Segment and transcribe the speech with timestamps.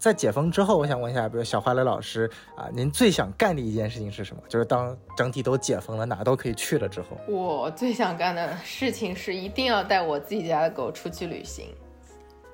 [0.00, 4.42] 在解封之后，我想问一下，比如小花蕾老师啊，您最想干的一件事情是什么？
[4.48, 11.66] 就是当整体都解封了，哪都可以去了之后，我最想干的事情是一定要带我自己家的狗出去旅行。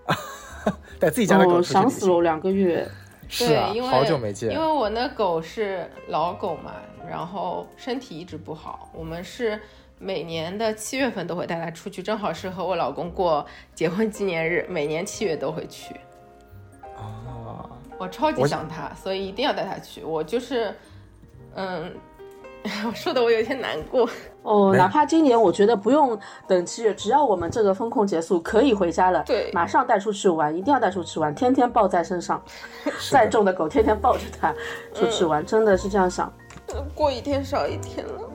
[0.98, 2.84] 带自己家的狗出去想死了，两个月。
[3.29, 4.52] 是啊，好久没见。
[4.52, 6.74] 因为我那狗是老狗嘛，
[7.08, 8.88] 然后身体一直不好。
[8.92, 9.60] 我们是
[9.98, 13.44] 每年的七月份都会带它出去，正好是和我老公过
[13.74, 15.94] 结婚纪念日，每年七月都会去。
[17.99, 20.03] 哦，我超级想他，所以一定要带他去。
[20.03, 20.75] 我就是，
[21.55, 21.93] 嗯。
[22.93, 24.09] 说的我有点难过
[24.43, 29.22] 哦，哪怕今年我觉得不用等七月，只要我们这个风控结束，可以回家了。
[29.25, 32.42] 对，马上带出去玩，一定要带出去玩，天天抱在身上
[33.09, 34.53] 再重的狗天天抱着它
[34.92, 36.33] 出去玩，真的是这样想。
[36.92, 38.28] 过一天少一天了。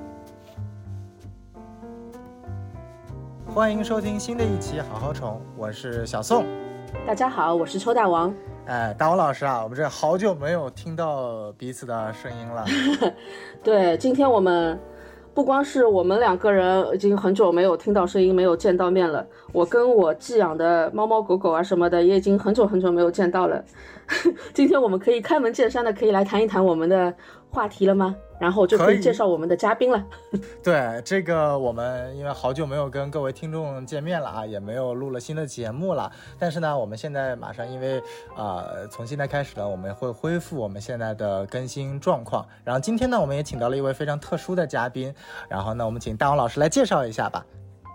[3.53, 6.45] 欢迎收听新的一期《好好宠》，我是小宋。
[7.05, 8.33] 大家好，我是邱大王。
[8.67, 12.63] 哎，大王老师啊，我们这好久没有听到彼此的声音了。
[13.63, 14.79] 对，今天我们
[15.33, 19.25] 不光是我们两个人已经很久没有听到声音，没有见到面了。
[19.51, 23.61] 我跟我寄养的猫猫狗狗啊什么的，也已经很久很久没有见到了。
[24.53, 27.13] 今天我们可以开门见山的，可以来谈一谈我们的
[27.49, 28.15] 话题了吗？
[28.41, 30.03] 然后就可以介绍我们的嘉宾了。
[30.63, 36.11] 对，这个我们因为好久没有跟各位听众见面了啊，也没有录了新的节目了。
[36.39, 38.01] 但是呢，我们现在马上因为
[38.35, 42.43] 呃，从现在开始呢，我们会恢复我们现在的更新状况。
[42.63, 45.13] 然后今天呢，我们也请到了一位非常特殊的嘉宾。
[45.47, 47.45] 然后呢，我们请大王老师来介绍一下吧。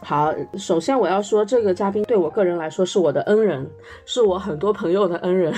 [0.01, 3.69] 好，首先我要说，这个嘉宾对我个人来说是我的恩人，
[4.05, 5.53] 是我很多朋友的恩人，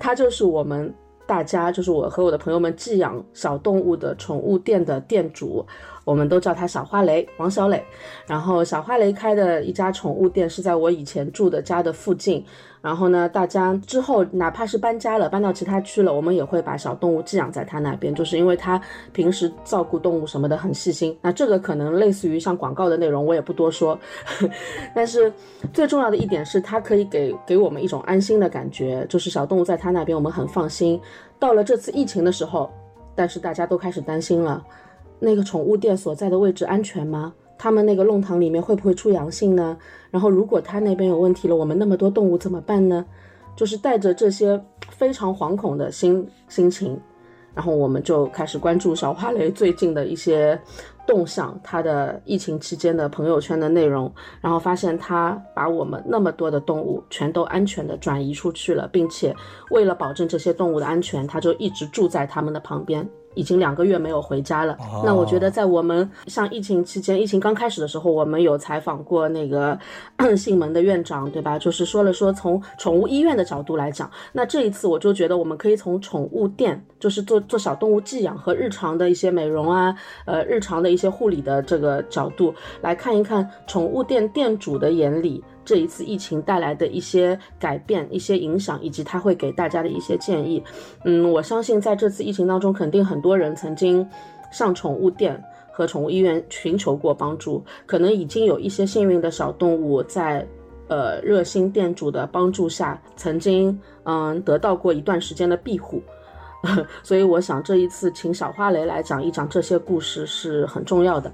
[0.00, 0.92] 他就是我们。
[1.32, 5.66] 大家就是我和我的朋友们寄养小动物的宠物店的店主，
[6.04, 7.84] 我们都叫他小花蕾王小蕾。
[8.26, 12.44] 然后小花蕾开的一家宠物店是在我以前住的家的附近。
[12.80, 18.80] 然后呢，大家之后哪怕是搬家了，搬到其他区了，我们也会把小动物寄养在他那边，就是因为他
[19.12, 21.16] 平时照顾动物什么的很细心。
[21.22, 23.96] 那这个可能类似于像广告的内容，我也不多说。
[24.96, 25.32] 但是
[25.72, 31.00] 最重要的一点是，它可以给给我们一种安心的感觉，就是小动物在他那边，我们很放心。
[31.38, 32.68] 到了这次疫情的时候，
[33.14, 34.60] 但是大家都开始担心了，
[35.18, 37.32] 那个宠物店所在的位置安全吗？
[37.58, 39.76] 他们那个弄堂里面会不会出阳性呢？
[40.10, 43.04] 然后如果他那边有问题了，我们那么多动物怎么办呢？
[43.54, 46.98] 就是带着这些非常惶恐的心心情，
[47.54, 50.58] 然后我们就开始关注小花蕾最近的一些
[51.06, 59.36] 动向，他的疫情期间的朋友圈的内容，然后发现他把我们那么多的动物全都安全的转移出去了，并且
[59.70, 63.08] 为了保证这些动物的安全，他就一直住在他们的旁边。
[63.34, 64.76] 已经两个月没有回家了。
[65.04, 69.78] 那我觉得，在我们像疫情期间，疫情刚开始的时候，我们有采访过那个
[70.36, 71.58] 信门的院长，对吧？
[71.58, 74.10] 就是说了说从宠物医院的角度来讲。
[74.32, 79.94] 那这一次，我就觉得我们可以从宠物店，就是做做小动物寄养和日常的一些美容啊，
[80.24, 85.42] 呃，日常的一些护理的这个角度来看一看宠物店店主的眼里。
[85.64, 90.62] 这一次疫情带来的一些改变、一些影响，以及他会给大家的一些建议。
[91.04, 94.06] 嗯，我相信在这次疫情当中，肯定很多人曾经
[94.50, 95.42] 上宠物店
[95.72, 100.46] 和宠物医院寻求过帮助，可能已经有一些幸运的小动物在
[100.88, 106.02] 呃热心店主的帮助下，曾经嗯得到过一段时间的庇护。
[107.02, 111.32] 所以我想这一次请小花蕾来讲一讲这些故事是很重要的。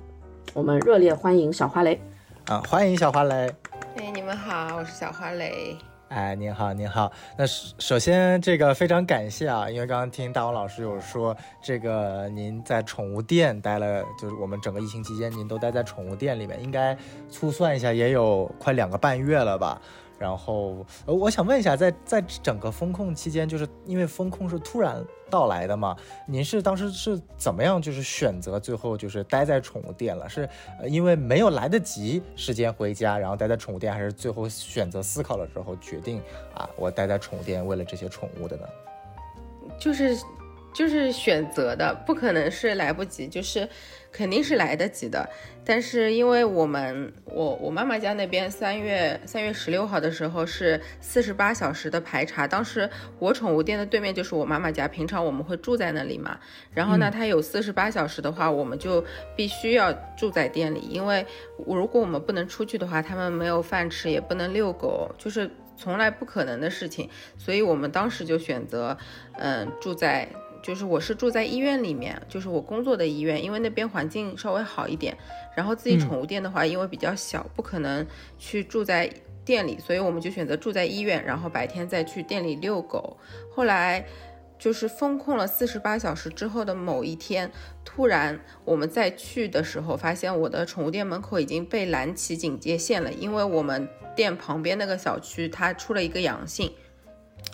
[0.54, 2.00] 我们热烈欢迎小花蕾。
[2.46, 3.52] 啊，欢迎小花蕾。
[4.00, 5.76] 哎，你们好，我是小花蕾。
[6.08, 7.10] 哎，您好，您好。
[7.36, 16.96] 那首先，这个非常感谢啊，因为刚刚听大王老师有说，这个您在宠物店待了，就是我们整个疫情期间，您都待在宠物店里面，应该
[17.28, 19.82] 粗算一下，也有快两个半月了吧。
[20.18, 25.96] 然后，呃，我想问一下，在在整个风控期间，就是因为风控是突然到来的嘛？
[26.26, 30.28] 您是当时是怎么样，就是选择最后就是待在宠物店了？
[30.28, 30.48] 是
[30.86, 36.20] 因为没有来得及时间回家，然后待在宠物店，还是最后选择思考了之后决定
[36.54, 38.68] 啊，我待在宠物店为了这些宠物的呢？
[39.78, 40.18] 就是。
[40.74, 43.68] 就是选择的，不可能是来不及，就是
[44.12, 45.28] 肯定是来得及的。
[45.64, 52.88] 但是因为我们，我我妈妈家那边三月三月十六号的时候是四十八小时的排查，当时
[53.18, 56.38] 我宠物店的对面就是我妈妈家，平常我们会住在那里嘛。
[56.72, 59.04] 然后呢，它有四十八小时的话，我们就
[59.36, 61.26] 必须要住在店里，因为
[61.66, 67.10] 如果我们不能出去的话，他们没有饭吃，也不能遛狗，就是从来不可能的事情。
[67.36, 68.96] 所以我们当时就选择，
[69.34, 70.26] 嗯，住在。
[70.62, 75.16] 就是我是住在医院里面，就是我工作的医院，因为那边环境稍微好一点。
[75.56, 78.06] 然后自己宠物店的话，因为比较小，不可能
[78.38, 79.10] 去住在
[79.44, 83.16] 店里，所以我们就选择住在医院，然后白天再去店里遛狗。
[83.54, 84.06] 后来
[84.58, 87.50] 就是封控了四十八小时之后的某一天，
[87.84, 96.72] 突然我们再去的时候，发现我的宠物店门口已经被拦起警戒线了，因为我们店旁边那个小区它出了一个阳性，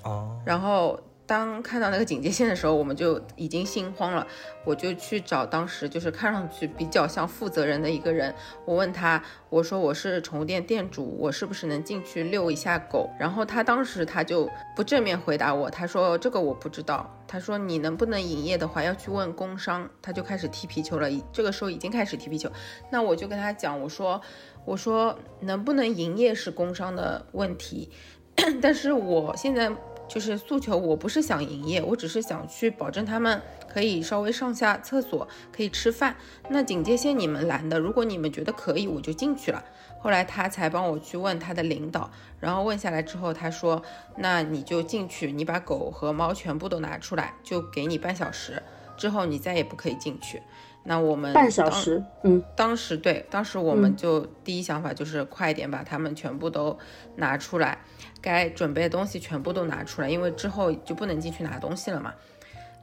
[0.05, 1.01] 哦，然后。
[1.27, 4.27] 当看到那个警戒线的时候，我们就已经心慌了。
[4.65, 8.35] 我就去找当时就是看上去比较像负责人的一个人，
[8.67, 13.09] 我问他，我说我是宠物店店主，我是不是能进去遛一下狗？
[13.19, 17.11] 然后他当时他就不正面回答我，他说这个我不知道。
[17.27, 19.89] 他说你能不能营业的话要去问工商。
[20.03, 22.51] 他就开始踢皮球了，这个时候已经开始踢皮球。
[22.91, 24.21] 那我就跟他讲，我说
[24.67, 27.91] 我说能不能营业是工商的问题，
[28.61, 29.73] 但是我现在。
[30.15, 36.15] 就是诉求，我不是想营业，我只是想去保证他们可以稍微上下厕所，可以吃饭。
[36.49, 39.65] 那警戒线你们拦的，如果你们觉得可以，我就进去了。
[39.99, 42.09] 后来他才帮我去问他的领导，
[42.39, 43.83] 然后问下来之后，他说
[44.17, 48.63] ：“那你就进去，你把狗和猫全部都拿出来，就给你半小时，
[48.97, 50.41] 之后你再也不可以进去。”
[50.85, 56.79] 那我们半小时，嗯，当时对，当时我们就第一想法就是快一点把他们全部都
[57.17, 57.79] 拿出来。
[58.21, 62.15] 该准备的东西全部都拿出来，因为之后就不能进去拿东西了嘛。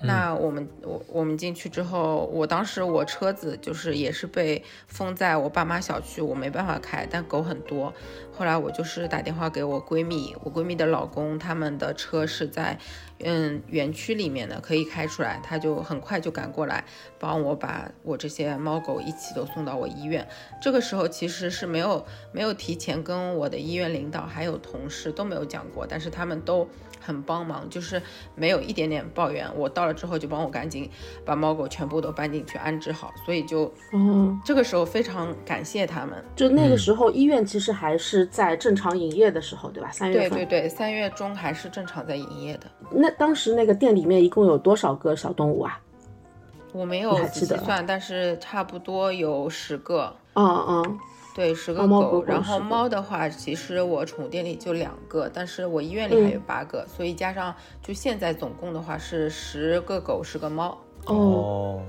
[0.04, 7.94] 那我们我我们进去之后，我当时我车子就是也是被封在我爸妈小区，我没办法开，但狗很多。
[8.32, 12.80] 后来我就是打电话给我闺蜜，我闺蜜的老公，他们的车是在
[13.24, 16.84] 嗯园区里面的，可以开出来，他就很快就赶过来，
[17.20, 20.28] 帮我把我这些猫狗一起都送到我医院。
[20.62, 26.68] 这个时候其实是没有没有提前跟我的医院领导还有同事都没有讲过，但是他们都。
[27.02, 28.02] 很帮忙，就是
[28.36, 29.46] 没有一点点抱怨。
[29.56, 30.90] 我到了之后就帮我赶紧
[31.26, 36.24] 把猫狗全部都搬进去安置好，所以就嗯，这个时候非常感谢他们。
[36.36, 39.90] 就那个时候医院其实还是在正常营业的时候，对吧？
[39.92, 40.30] 三月份。
[40.30, 42.68] 对对对，三月中还是正常在营业的。
[42.92, 45.80] 那当时那个店里面一共有多少个小动物啊？
[46.74, 50.16] 我没有仔细算，但是差不多有十个。
[50.36, 51.00] 嗯嗯。
[51.34, 60.78] 对，十个狗，然后猫的话，其实我宠物店里就两个，但是我医院里还有八个，所以加上就现在总共的话是十个狗，十个猫。
[61.06, 61.82] 哦。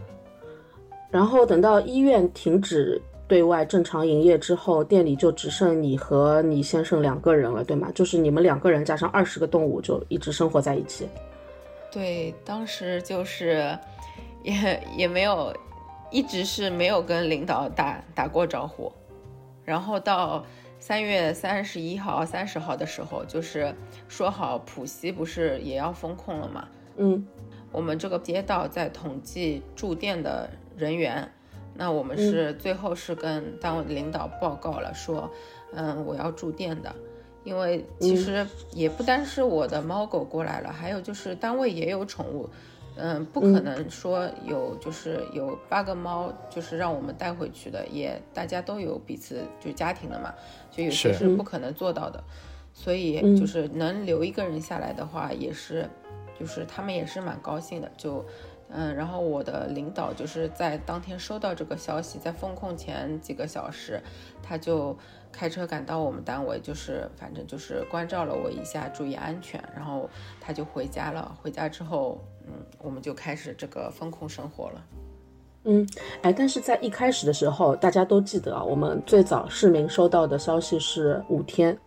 [1.10, 7.90] 然后等到医院停止对外正常营业之后，店里就只剩你和你先生两个人了，对吗？
[7.94, 11.08] 就是你们两个人加上二十个动物，就一直生活在一起。
[11.90, 13.76] 对，当时就是
[14.44, 15.52] 也也没有，
[16.10, 18.90] 一直是没有跟领导打打过招呼。
[19.64, 20.44] 然后到
[20.78, 23.74] 三月三十一号、三十号的时候，就是
[24.08, 26.68] 说好浦西不是也要封控了嘛？
[26.96, 27.26] 嗯，
[27.70, 31.30] 我们这个街道在统计住店的人员，
[31.74, 35.30] 那我们是最后是跟单位的领导报告了，说，
[35.72, 36.94] 嗯，我要住店的，
[37.44, 42.50] 因为其实也不单是我的猫狗过来了，还有就是单位也有宠物。
[42.96, 50.34] 嗯，不可能说有就是有八个猫，就是让我们带回去的，也大家都有彼此就家庭的嘛，
[50.70, 52.22] 就有些是不可能做到的，
[52.72, 55.88] 所以就是能留一个人下来的话，也是，
[56.38, 58.24] 就是他们也是蛮高兴的，就。
[58.74, 64.00] 嗯，然后我的领导就是在当天收到这个消息，在封控前几个小时，
[64.42, 64.96] 他就
[65.30, 70.08] 开车赶到我们单位，就是反正就是关照了我一下，注意安全，然后
[70.40, 71.36] 他就回家了。
[71.42, 74.84] 回家之后，嗯，我们就开始这个风控生活了。
[75.64, 75.86] 嗯，
[76.22, 81.78] 哎，但是在一开始的时候，大家都记得啊，我们最早市民收到的消息是五天。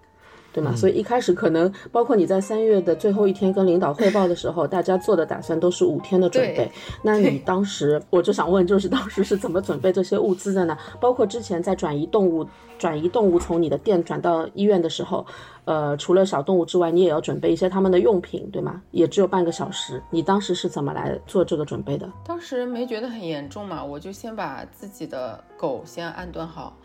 [0.56, 0.74] 对吗？
[0.74, 6.72] 所以一开始可能包括你在三月的最后一天跟领导汇报的时候，大家做的打算都是五天的准备。
[7.02, 10.78] 那你当时我就想问，就是当时是怎么准备这些物资的呢？
[11.02, 12.48] 包括之前在转移动物、
[12.80, 15.26] 转移动物从你的店转到医院的时候，
[15.66, 18.82] 呃，除了小动物之外，你也要准备一些他们的用品，对吗？
[18.92, 22.10] 也只有半个小时，你当时是怎么来做这个准备的？
[22.26, 26.78] 当时没觉得很严重嘛，我就先把自己的狗先安顿好，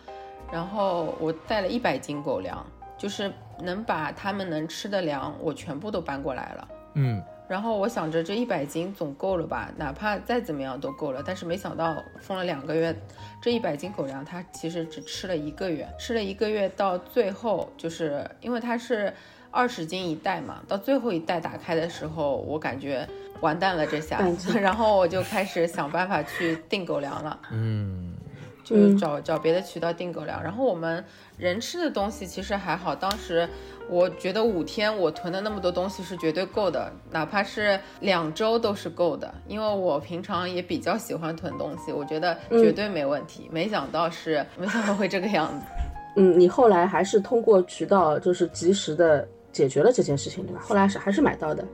[0.50, 2.66] 然后我带了一百斤狗粮。
[3.00, 6.68] 就是能把他们能吃的粮，我全部都搬过来了。
[6.92, 11.22] 嗯，然后我想着这一百斤总够了吧，哪怕再怎么样都够了。
[11.24, 12.94] 但是没想到封了两个月，
[13.40, 19.10] 这一百斤狗粮它其实只吃了一个月，吃了一个月，到最后就是因为它是
[19.50, 23.08] 二十斤一袋嘛，到最后一袋打开的时候，我感觉
[23.40, 24.20] 完蛋了这下，
[24.60, 27.40] 然后我就开始想办法去订狗粮了。
[27.50, 28.14] 嗯。
[28.62, 31.04] 就找找别的渠道订狗粮，然后我们
[31.40, 32.94] 人吃的东西其实还好。
[32.94, 33.48] 当时
[33.88, 39.32] 我觉得五天我囤的那么多东西是绝对够的，哪怕是两周都是够的。
[39.48, 43.48] 因为我平常也比较喜欢囤东西，我觉得绝对没问题。
[43.50, 45.66] 没想到是没想到会这个样子。
[46.16, 50.60] 嗯，你后来还是通过渠道就是及时的解决了这件事情，对吧？
[50.62, 51.64] 后来是还是买到的。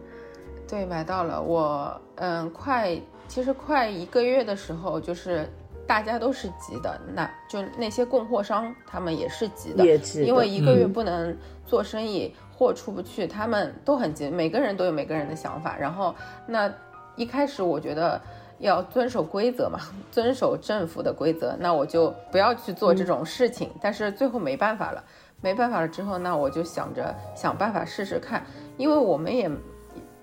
[0.69, 1.43] 对，买到了。
[1.43, 2.97] 我嗯，快
[3.29, 5.49] 其实快一个月的时候，就是
[5.87, 15.77] 大家都是急的，那就那些供货商他们也是急的，也急的因为一个月嗯不能做生意，货出不去，他们都很急，每个人都有每个人的想法。
[15.79, 16.15] 然后
[16.47, 16.73] 那
[17.15, 18.21] 一开始我觉得
[18.59, 19.79] 要遵守规则嘛，
[20.11, 23.71] 遵守政府的规则，那我就不要去做这种事情。
[23.81, 25.05] 但是最后没办法了，
[25.41, 28.45] 没办法了之后，那我就想着想办法试试看，
[28.77, 29.49] 因为我们也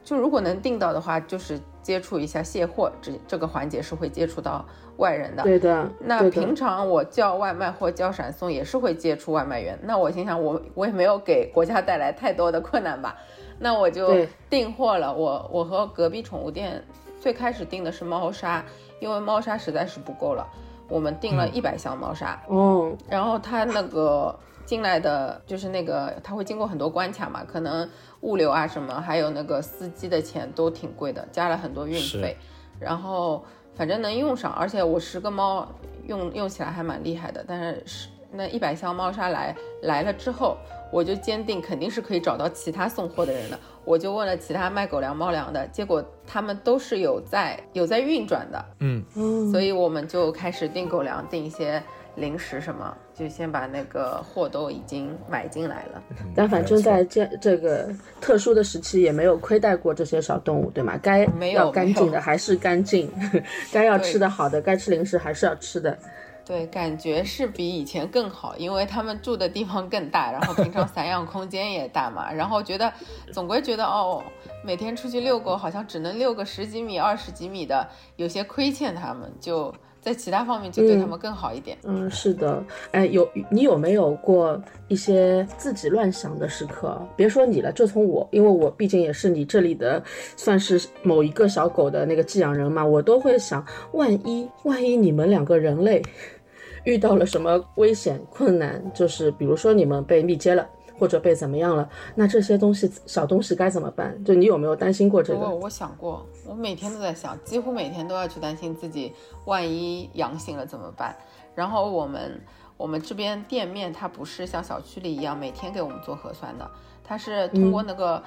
[0.04, 4.66] 就如果能订到的话，就是接触一下卸货这这个环节是会接触到
[4.98, 5.44] 外人的。
[5.44, 13.16] 对的，那平常我叫外卖或叫闪送也是会接触外卖员，那我心想我我也没有给国家带来太多的困难吧，
[13.60, 14.14] 那我就
[14.50, 15.14] 订货了。
[15.14, 16.84] 我我和隔壁宠物店
[17.20, 18.64] 最开始订的是猫砂，
[19.00, 20.46] 因为猫砂实在是不够了，
[20.90, 27.88] 我们订了一百箱猫砂，哦，然后他那个进来的就是那个，他会经过很多关卡嘛，可能
[28.24, 32.36] 物流啊什么，还有那个司机的钱都挺贵的，加了很多运费。
[32.80, 35.68] 然后反正能用上，而且我十个猫
[36.08, 37.46] 用用起来还蛮厉害的。
[37.48, 40.58] 但是十那一百箱猫砂来来了之后，
[40.92, 43.60] 我就坚定肯定是可以找到其他送货的人的。
[43.86, 48.66] 我就问了其他卖狗粮、猫粮的，结果他们都是有在有在运转的。
[48.80, 51.84] 嗯，嗯，所以我们就开始订狗粮，订一些
[52.16, 56.04] 零食什么，就先把那个货都已经买进来了。
[56.36, 57.90] 但反正在这这个
[58.22, 60.98] 特殊的时期，也没有亏待过这些小动物，对吗？
[61.02, 63.12] 该没有要干净的还是干净，
[63.74, 65.98] 该要吃的好的，该吃零食还是要吃的。
[66.46, 72.92] 对，感觉是比以前更好，因为他们住的地方更大，然后平常散养空间也大嘛， 然后觉得
[73.32, 74.22] 总归觉得哦，
[74.62, 81.78] 每天出去遛狗好像只能遛个十几米、二十几米的，有些亏欠他们，就在其他方面就对他们更好一点。
[81.84, 87.02] 嗯，是的，哎，有你有没有过一些自己乱想的时刻？
[87.16, 90.04] 别说你了，就从我，因为我毕竟也是你这里的，
[90.36, 96.02] 算是某一个小狗的那个寄养人嘛，我都会想，万一万一你们两个人类
[96.84, 100.68] 遇到了什么危险困难，就是比如说你们被密接了。
[101.04, 101.90] 或者被怎么样了？
[102.16, 104.24] 那这些东西小东西该怎么办？
[104.24, 105.40] 就你有没有担心过这个？
[105.42, 109.12] 我我想过，我每天都在想，几乎每天都要去担心自己
[109.44, 111.14] 万一阳性了怎么办。
[111.56, 112.40] 然后我们
[112.78, 116.72] 我们这边店面它不是像小区里一样每天给我们做核酸的，
[117.04, 118.24] 它是通过那个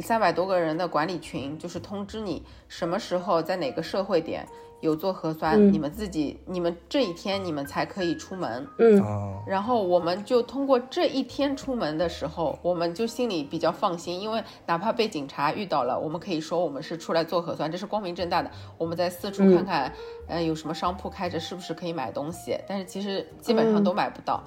[0.00, 4.46] 三百多个人的管理群，就是通知你什么时候在哪个社会点
[4.80, 8.66] 有做核酸，嗯你们自己你们这一天你们才可以出门。
[8.78, 18.50] 嗯哦，然后我们就通过这一天出门的时候，我们就心里比较放心，因为哪怕被警察遇到了，我们可以说我们是出来做核酸，这是光明正大的。
[18.76, 19.92] 我们在四处看看，
[20.28, 22.56] 呃，有什么商铺开着，是不是可以买东西？
[22.68, 24.42] 但是其实基本上都买不到。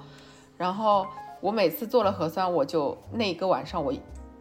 [0.56, 1.06] 然后
[1.40, 3.92] 我每次做了核酸，我就那一个晚上我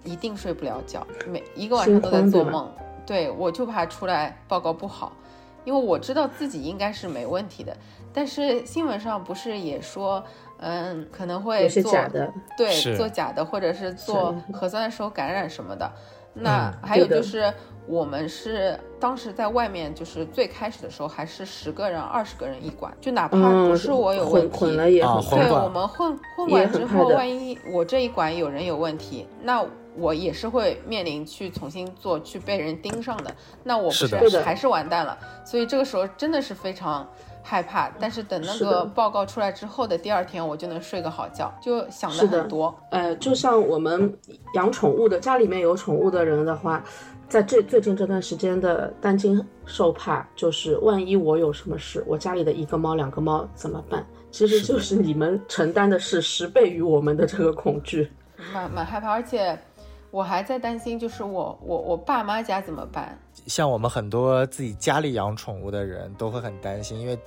[0.04, 2.70] 一定睡不了觉，每一个晚上都在做梦。
[3.06, 5.12] 对我就怕出来报告不好，
[5.66, 7.76] 因为我知道自己应该是没问题的，
[8.14, 10.24] 但是新闻上不是也说，
[10.60, 15.92] 嗯，可能会做假的，对，做假的，或者是做核酸的时候感染什么的。
[16.34, 17.54] 那嗯还有就是，
[17.88, 35.18] 我们是当时在外面，就是最开始的时候还是十个人、二十个人一管，就哪怕嗯，不是我有问题，混了也啊很对我们混混也管之后，万一我这一管有人有问题，那我也是会面临去重新做，去被人盯上的，那我不是还是完蛋了。
[35.46, 37.08] 所以这个时候真的是非常
[37.44, 37.92] 害怕。
[38.00, 42.74] 但是等那个报告出来之后的第二天，我就能睡个好觉，就想的很多。
[42.92, 44.18] 呃，就像我们
[44.54, 46.84] 养宠物的，家里面有宠物的人的话，
[47.28, 54.06] 在最最近这段时间的担惊受怕，就是万一我有什么事，我家里的一个猫、两个猫怎么办？
[54.32, 58.10] 其实就是你们承担的是十倍于我们的这个恐惧。
[58.54, 59.60] 蛮蛮害怕，而且
[60.12, 63.18] 我还在担心，就是我我我爸妈家怎么办？
[63.48, 67.18] 像我们很多自己家里养宠物的人都会很担心，因为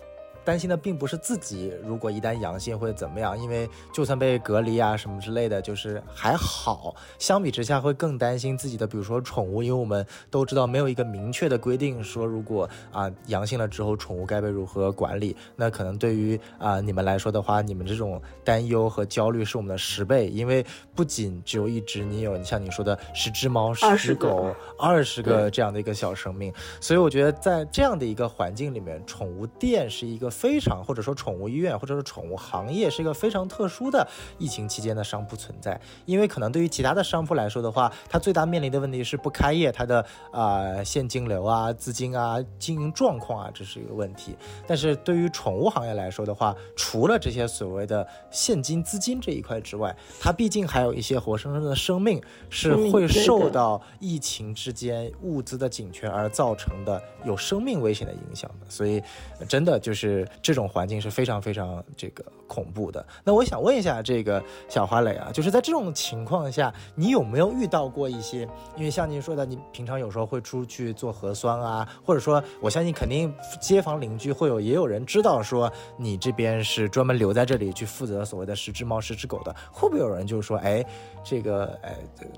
[0.44, 6.94] 担心的并不是自己如果一旦阳性会怎么样，因为就算被隔离啊什么之类的，就是还好。
[7.18, 15.34] 相比之下会更担心自己的，比如说宠物，因为我们都知道没有一个明确的规定说如果啊阳性了之后宠物该被如何管理。
[15.56, 34.06] 那可能对于啊你们来说的话，你们这种担忧和焦虑是我们的十倍，因为不仅只有一只，你有像你说的十只猫、20十只狗、二十个对这样的一个小生命，所以我觉得在这样的一个环境里面，宠物店是一个非常，或者说宠物医院，或者说宠物行业是一个非常特殊的
[34.38, 35.80] 疫情期间的商铺存在。
[36.04, 44.36] 因为可能对于其他的商铺来说的话，它最大面临的问题是不开业，它的啊现金流啊、资金啊、经营状况啊，这是一个问题。
[44.66, 58.66] 但是对于宠物行业来说的话，除了这些所谓的现金资金这一块之外，它毕竟还有一些活生生的生命是会受到疫情之间物资的紧缺而造成的有生命危险的影响的。
[58.68, 59.02] 所以，
[59.48, 63.04] 真的就是这种环境是非常非常这个恐怖的。
[63.24, 68.48] 那我想问一下这个小花蕾啊，就是在这种情况下，你有没有遇到过一些？
[68.76, 80.84] 因为像您说的，你平常有时候会出去做核酸啊，或者说，我相信肯定街坊邻居会有也有人知道说你这边是专门留在这里去负责所谓的十只猫十只狗的，会不会有人就是说，哎，
[81.22, 81.96] 这个哎，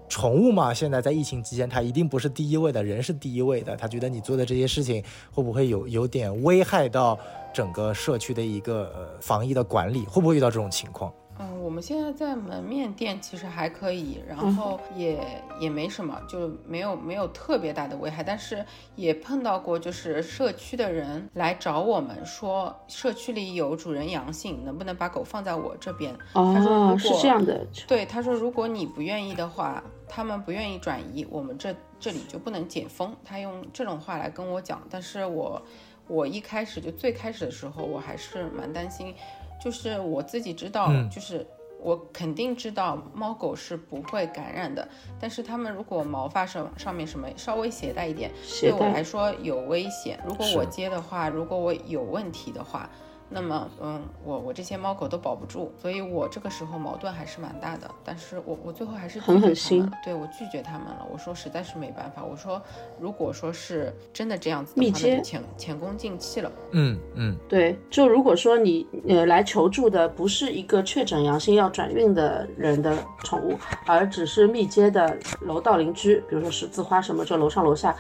[0.09, 5.02] 宠物嘛，现在在疫情期间它一定不是第一位的，人是第一位的，他觉得你做的这些事情
[5.33, 7.19] 会不会有有点危害到
[7.56, 11.10] 整个社区的一个呃防疫的管理，会不会遇到这种情况？
[11.38, 15.18] 嗯，我们现在在门面店其实还可以，然后也
[15.58, 18.62] 也没什么，就没有没有特别大的危害，但是
[18.94, 26.14] 也碰到过，就是社区的人来找我们说，社区里有主人阳性，能不能把狗放在我这边？
[26.34, 33.14] 他说如果是这样的，对，他说如果你不愿意的话，他们不愿意转移，我们这这里就不能解封。
[33.25, 35.60] 他用这种话来跟我讲，但是我
[36.08, 39.14] 我一开始就最开始的时候，我还是蛮担心。
[39.62, 41.46] 就是我自己知道，就是
[41.80, 44.86] 我肯定知道猫狗是不会感染的，
[45.18, 50.20] 但是它们如果毛发上上面什么稍微携带一点，对我来说有危险。
[50.26, 52.90] 如果我接的话，如果我有问题的话。
[53.28, 57.90] 那么，嗯，我我这些猫狗都保不住，所以我这个时候矛盾还是蛮大的。
[58.04, 61.06] 但是我我最后还是狠狠心，对我拒绝他们了。
[61.12, 62.62] 我说实在是没办法，我说
[63.00, 66.50] 如果说是真的这样子的话，那就前前功尽弃了。
[66.71, 77.95] 嗯嗯，对，就如果说你呃来求助的不是一个确诊阳性要转运的人的宠物，而只是密接的楼道邻居，比如说十字花什么，就楼上楼下。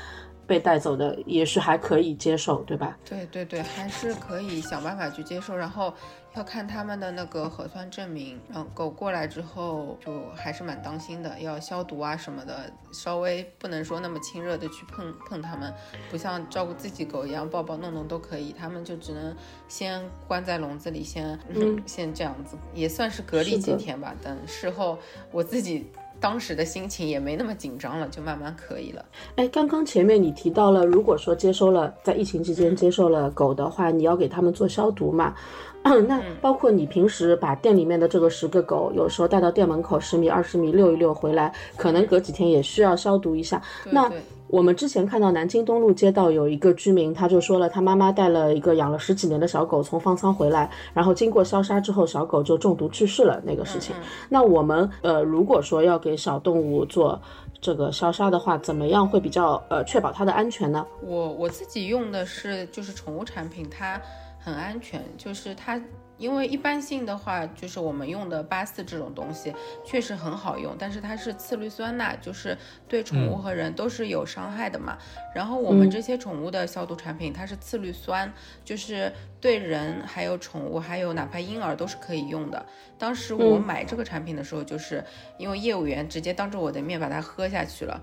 [0.46, 2.96] 被带走的也是还可以接受，对吧？
[3.04, 5.92] 对对对，还是可以想办法去接受，然后
[6.34, 8.40] 要看他们的那个核酸证明。
[8.48, 15.72] 然后狗过来之后，就还是蛮当心的，要消毒啊什么的，稍微不能说那么亲热的去碰碰它们，
[16.10, 18.52] 不像照顾自己狗一样抱抱弄弄都可以。
[18.52, 19.34] 他们就只能
[19.66, 21.38] 先关在笼子里，先
[21.86, 24.14] 先这样子，也算是隔离几天吧。
[24.22, 24.98] 等事后
[25.32, 25.90] 我自己。
[26.20, 29.04] 当时的心情也没那么紧张了，就慢慢可以了。
[29.36, 35.34] 哎，刚刚前面你提到了，如果说接收了在疫情期间接受了狗的话，你要给他们做消毒嘛？
[36.08, 43.62] 那包括你平时把店里面的这个十个狗，有时候带到店门口十米、二十米遛一遛回来，可能隔几天也需要消毒一下。
[43.84, 44.10] 那
[44.48, 53.94] 我们之前看到南京东路街道有一个居民，他就说了，他妈妈带了一个养了十几年的小狗从方舱回来，然后经过消杀之后，小狗就中毒去世了那个事情。
[54.28, 57.20] 那我们呃，如果说要给小动物做
[57.60, 60.86] 这个消杀的话，怎么样会比较呃确保它的安全呢？
[61.02, 64.00] 我我自己用的是就是宠物产品，它
[64.38, 65.80] 很安全，就是它。
[66.18, 72.56] 因为一般性的话，就是我们用的八四这种东西确实很好用，但是它是次氯酸钠，就是
[72.88, 74.96] 对宠物和人都是有伤害的嘛。
[75.34, 78.32] 然后我们这些宠物的消毒产品，它是次氯酸，
[78.64, 82.64] 就是对人还有宠物，还有哪怕婴儿都是可以用的。
[82.98, 85.04] 当时我买这个产品的时候，就是
[85.36, 88.00] 因为业务员直接当着我的面把它喝下去了。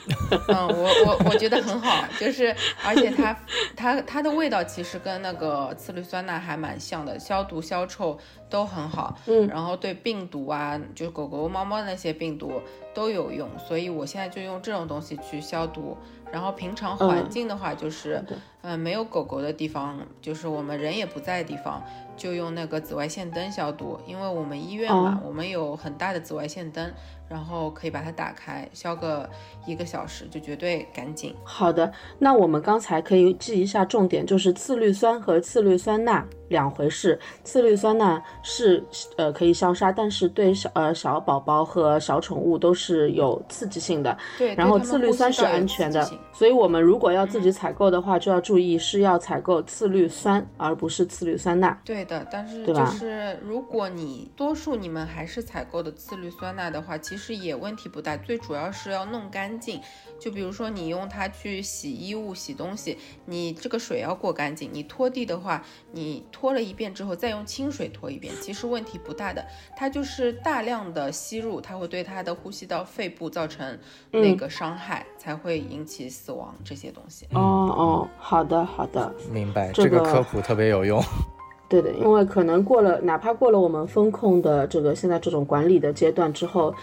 [0.48, 3.36] 嗯，我我我觉得很好，就是而且它
[3.76, 8.16] 它它的味道其实跟那个次氯酸钠还蛮像的，消毒消臭
[8.48, 9.18] 都很好。
[9.26, 12.62] 嗯，然后对病毒啊，就是狗狗猫猫那些病毒
[12.94, 15.96] 都有用，所以我现在就用这种东西去消毒。
[16.32, 18.24] 然后平常环境的话，就是
[18.62, 21.82] 嗯没有狗狗的地方，就是我们人也不在的地方。
[22.16, 26.92] 就用那个紫外线灯消毒，因为我们医院嘛，我们有很大的紫外线灯，
[27.30, 29.30] 然后可以把它打开，消个
[29.64, 31.32] 一个小时就绝对干净。
[31.44, 37.16] 好的，那我们刚才可以记一下重点，就是次氯酸和次氯酸钠两回事。
[37.44, 38.84] 次氯酸钠是
[39.16, 44.18] 呃可以消杀，但是对小呃小宝宝和小宠物都是有刺激性的。
[44.36, 51.78] 对，然后次氯酸是安全的，所以我们如果要自己采购的话，就要注意是要采购次氯酸，而不是次氯酸钠。
[51.84, 52.00] 对。
[52.10, 59.80] 的，但是就是如果你多数你们还是采购的次氯酸钠的话，其实也问题不大，最主要是要弄干净。
[60.18, 64.68] 就比如说你用它去洗衣物、洗东西，你这个水要过干净。
[64.72, 69.42] 你拖地的话，你拖了一遍之后再用清水拖一遍，其实问题不大的。
[69.74, 73.78] 它就是大量的吸入，它会对它的呼吸道、肺部造成
[74.10, 77.26] 那个伤害，才会引起死亡这些东西。
[77.32, 81.02] 哦哦，好的好的，明白，这个这个科普特别有用。
[81.70, 86.74] 对的，因为可能过了，哪怕过了我们风控的这个现在这种管理的阶段之后，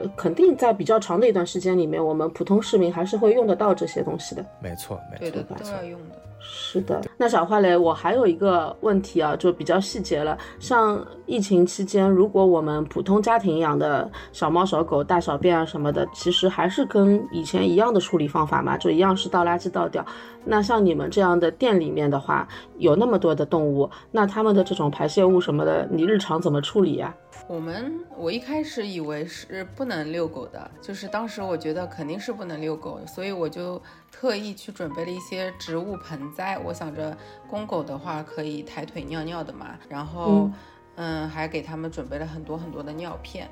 [0.00, 4.44] 呃，肯定在比较长的一段时间里面，我们普通市民还是会用得到这些东西的。
[4.60, 5.84] 没错，没对的，错，没错都要。
[5.84, 6.16] 用的。
[6.42, 10.36] 是的，那小花蕾，我还有一个问题啊，就比较细节了。
[10.58, 20.04] 像疫情期间，如果我们普通家庭养的小猫小狗大小便啊什么的，其实还是跟以前一样的处理方法嘛，就一样是倒垃圾倒掉。
[20.42, 22.48] 那像你们这样的店里面的话，
[22.78, 27.14] 有那么多的动物，那它们的这种排泄物什么的，你日常怎么处理呀、
[27.46, 33.80] 我们我一开始以为是不能遛狗的，就是当时我觉得肯定是不能遛狗，所以我就
[34.12, 36.58] 特意去准备了一些植物盆栽。
[36.58, 37.16] 我想着
[37.48, 40.50] 公狗的话可以抬腿尿尿的嘛，然后
[40.96, 43.48] 嗯还给他们准备了很多很多的尿片，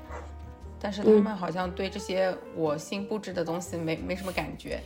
[0.79, 4.79] 但是他们好像对这些我新布置的东西没没什么感觉。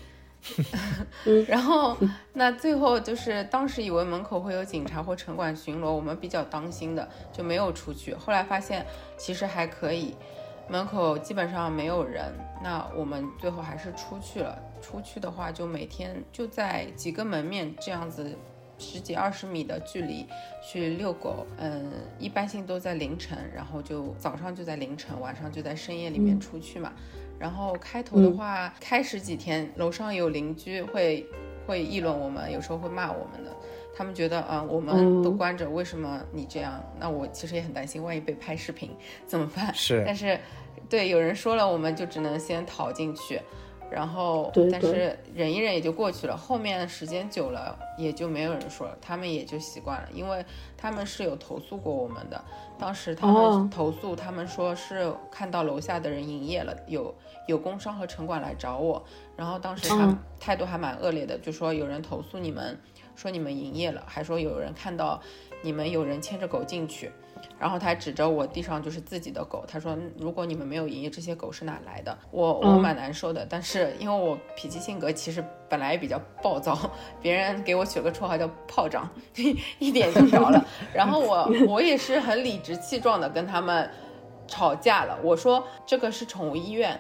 [1.48, 1.96] 然后，
[2.34, 8.14] 那最后就是当时以为门口会有警察或城管巡逻，我们比较当心的就没有出去。
[8.14, 10.14] 后来发现其实还可以，
[10.68, 14.62] 门口基本上没有人，那我们最后还是出去了。
[14.84, 18.38] 出去的话，就每天就在几个门面这样子。
[18.80, 20.26] 十几二十米的距离
[20.62, 26.92] 去遛狗，嗯，一般性都在凌晨，然后就早上就在凌晨，晚上就在深夜里面出去嘛。
[27.40, 31.26] 然后开头的话，开始几天楼上有邻居会
[31.66, 33.56] 会议论我们，有时候会骂我们的。
[33.96, 36.84] 他们觉得，嗯，我们都关着，为什么你这样？
[37.00, 38.90] 那我其实也很担心，万一被拍视频
[39.28, 39.74] 怎么办？
[39.74, 40.38] 是但是，
[40.90, 43.40] 对，有人说了，我们就只能先逃进去，
[43.92, 46.36] 然后，对但是忍一忍也就过去了。
[46.36, 50.44] 后面时间久了，也就没有人说了，他们也就习惯了，因为
[50.76, 52.44] 他们是有投诉过我们的。
[52.80, 57.14] 当时他哦们投诉，他们说是看到楼下的人营业了，有
[57.48, 59.02] 有工商和城管来找我，
[59.38, 62.78] 然后当时他嗯态度还蛮恶劣的，就说有人投诉你们，
[63.16, 65.22] 说你们营业了，还说有人看到
[65.62, 67.12] 你们有人牵着狗进去。
[67.64, 72.18] 然后他指着我地上就是自己的狗，他说如果你们没有营业，这些狗是哪来的？
[72.30, 76.78] 我我嗯蛮难受的，但是因为我脾气性格其实本来也比较暴躁，
[77.24, 79.10] 别人给我取个绰号叫炮仗，
[79.80, 80.62] 一点就着了。
[80.94, 83.90] 然后我我也是很理直气壮的跟他们
[84.46, 87.00] 吵架了，我说这个是宠物医院。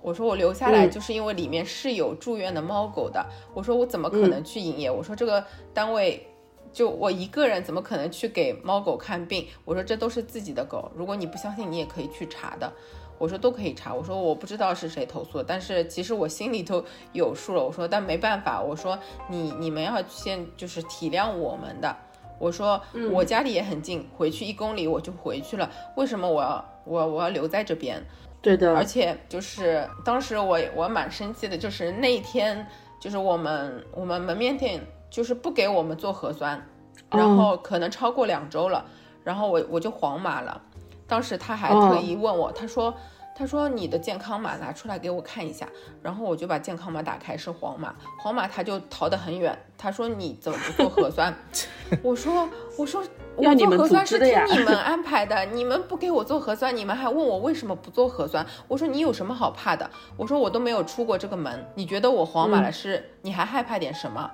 [0.00, 3.22] 我说我留下来嗯就是因为里面是有住院的猫狗的。
[3.52, 4.90] 我说我怎么可能去营业？
[4.90, 6.26] 我说这个单位
[6.72, 9.46] 就我一个人怎么可能去给猫狗看病？
[9.64, 12.72] 我说这都是自己的狗，如果你不相信，你也可以去查的。
[13.18, 13.94] 我说都可以查。
[13.94, 17.62] 我说我不知道是谁投诉的，但是其实我心里头有数了。
[17.64, 21.94] 我说但没办法，我说你你们要先就是体谅我们的。
[22.40, 22.80] 我说
[23.12, 28.02] 我家里也很近，回去一公里我就回去了，为什么我要我我要留在这边？
[28.40, 32.66] 对的，而且就是当时我我蛮生气的，就是那一天
[32.98, 34.80] 就是我们我们门面店
[35.12, 36.66] 就是不给我们做核酸，
[37.10, 38.82] 然后可能超过两周了，
[39.22, 40.58] 然后我我就黄码了。
[41.06, 42.94] 当时他还特意问我，他说
[43.36, 45.68] 他说你的健康码拿出来给我看一下，
[46.02, 51.34] 然后我就把健康码打开是黄码，黄码他就逃得很远，他说你怎么不做核酸？
[52.02, 52.48] 我说
[52.78, 53.04] 我说
[53.36, 58.46] 我做核酸是听你们安排的，你们不给我做核酸，你们还问我为什么不做核酸？
[58.66, 59.90] 我说你有什么好怕的？
[60.16, 64.30] 我说我都没有出过这个门，你觉得我黄码了嗯是，你还害怕点什么？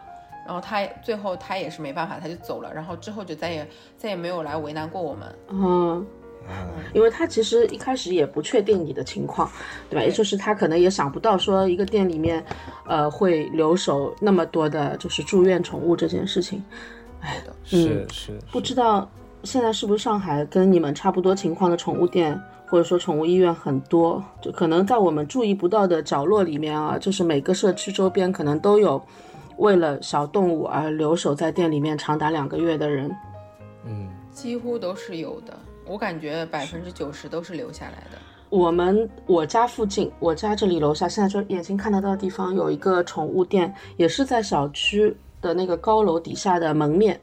[0.48, 5.34] 然后他最后他也是没办法，他就走了，然后之后就再也再也没有来为难过我们。
[5.50, 6.06] 嗯。
[6.94, 9.50] 因为他其实一开始也不确定你的情况，
[9.90, 10.02] 对吧？
[10.02, 12.42] 也就是他可能也想不到说一个店里面，
[12.86, 16.64] 呃，会留守那么多的，就是住院宠物这件事情。
[17.20, 19.06] 对的，是是，不知道
[19.42, 29.02] 现在是不是上海跟你们差不多情况的宠物店，或者说宠物医院很多，就可能在我们注意不到的角落里面啊，就是每个社区周边可能都有
[29.58, 33.14] 为了小动物而留守在店里面长达两个月的人。
[33.84, 38.18] 嗯，几乎都是有的，我感觉百分之九十都是留下来的。
[38.50, 47.20] 我们我家附近，我家这里楼下现在就眼睛看得到的地方有一个宠物店，也是在小区的那个高楼底下的门面，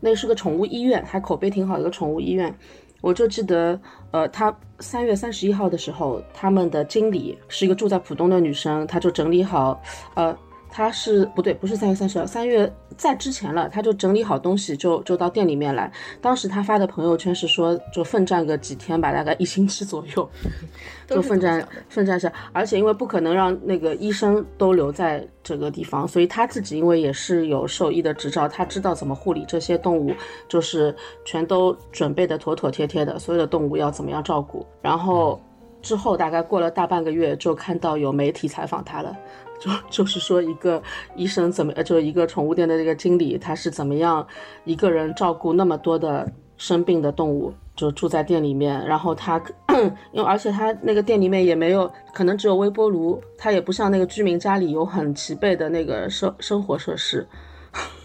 [0.00, 2.52] 那是个宠物医院，还口碑挺好的一个宠物医院。
[3.00, 3.78] 我就记得，
[4.10, 9.80] 呃，他三月三十一号的时候，他们的经理是一个住在浦东的女生，她就整理好，
[10.14, 10.36] 呃，
[10.76, 15.88] 他是不对，不是三月三十号，三月在之前了，他就整理好东西就就到店里面来。
[16.20, 20.28] 当时他发的朋友圈是说，就奋战个几天吧，大概一星期左右，
[21.06, 30.12] 就奋战奋战下，而且因为不可能让那个医生都留在这个地方，所以他自己因为也是有兽医的执照，他知道怎么护理这些动物，
[30.48, 30.92] 就是
[31.24, 34.66] 全都准备的妥妥帖帖的，所有的动物要怎么样照顾。
[34.82, 35.40] 然后
[35.82, 39.16] 之后大概过了大半个月，就看到有媒体采访他了。
[39.64, 39.70] 就
[40.04, 40.82] 就是说，一个
[41.16, 44.26] 医生怎么，呃，就一个宠物店的这个经理，他是怎么样
[44.64, 48.84] 一个人照顾那么多的生病的动物，就住在店里面。
[48.86, 49.42] 然后他，
[50.12, 57.26] 因为而且他那个店里面也没有，可能只有微波炉，他也不像那个居民家里有很齐备的那个生生活设施。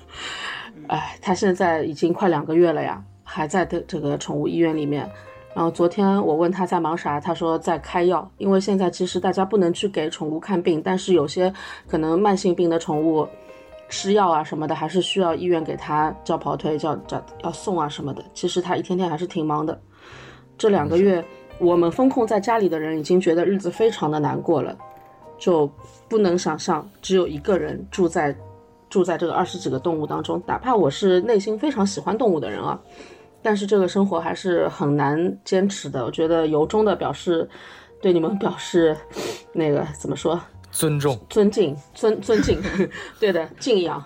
[0.88, 5.10] 哎，他现在已经快两个月了呀，还在的这个宠物医院里面。
[5.56, 11.52] 然后昨天我问他在忙啥，他说在开药，因为现在其实大家不能去给宠物看病，但是有些
[11.88, 13.28] 可能慢性病的宠物
[13.90, 18.24] 吃药啊什么的，还是需要医院给他叫跑腿、叫叫要送啊什么的。
[18.34, 19.78] 其实他一天天还是挺忙的。
[20.58, 21.24] 这两个月
[21.58, 24.78] 我们封控在家里的人已经觉得日子非常的难过了，
[25.40, 25.70] 就
[26.08, 28.34] 不能想象只有一个人住在
[28.88, 32.80] 住在这个二十几个动物当中，哪怕我是内心非常喜欢动物的人啊。
[33.42, 37.50] 但是这个生活还是很难坚持的，我觉得由衷的表示，
[38.02, 38.96] 对你们表示，
[39.54, 40.40] 那个怎么说？
[40.72, 42.62] 尊重、尊敬、尊尊敬，
[43.20, 44.04] 对的，敬仰。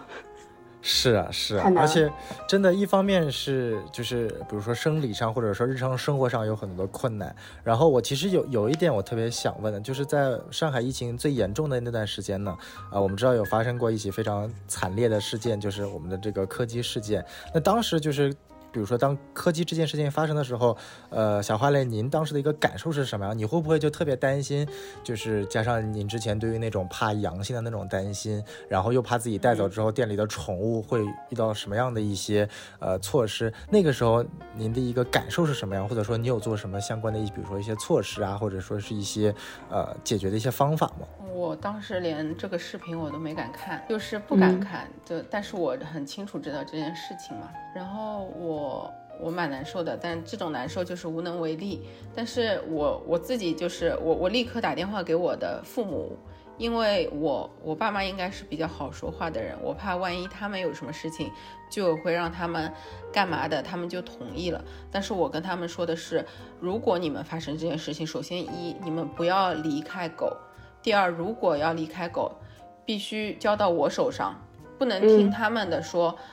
[0.86, 2.12] 是啊，是啊，而且
[2.48, 7.34] 真的，一方面是就是，比如说生理上或者说日常生活上有很多的困难。
[7.64, 12.56] 然后我其实有有一点我特别想问的，就是在上海疫情最严重的那段时间呢，
[12.92, 17.26] 啊，我们知道有发生过一起非常惨烈的事件，就是我们的这个柯基事件。
[17.54, 18.34] 那当时就是。
[18.74, 20.76] 比如说，当柯基这件事情发生的时候，
[21.12, 23.38] 呃，小花蕾，您当时的一个感受是什么样？
[23.38, 24.68] 你会不会就特别担心？
[25.04, 33.54] 就是加上您之前对于那种怕阳性的那种担心，然后又怕自己带走之后店里的宠物会遇到什么样的一些呃措施？
[33.70, 35.88] 那个时候您的一个感受是什么样？
[35.88, 39.32] 或者说你有做什么相关的，比如说一些措施啊，或者说是一些
[39.70, 41.06] 呃解决的一些方法吗？
[41.36, 48.63] 我当时连这个视频我都没敢看，就是不敢看，就但是我很清楚知道这件事情嘛，然后我。
[48.64, 51.82] 我我蛮难受的，但这种难受就是无能为力。
[52.16, 56.18] 但是我我自己就是我我立刻打电话给我的父母，
[56.58, 61.30] 因为我我爸妈应该是比较好说话的人，我怕万一他们有什么事情，
[61.70, 62.72] 就会让他们
[63.12, 64.64] 干嘛的，他们就同意了。
[64.90, 66.26] 但是我跟他们说的是，
[66.60, 70.36] 如果你们发生这件事情，首先一你们不要离开狗，
[70.82, 72.32] 第二如果要离开狗，
[72.86, 74.36] 必须交到我手上，
[74.80, 76.16] 不能听他们的说。
[76.18, 76.33] 嗯，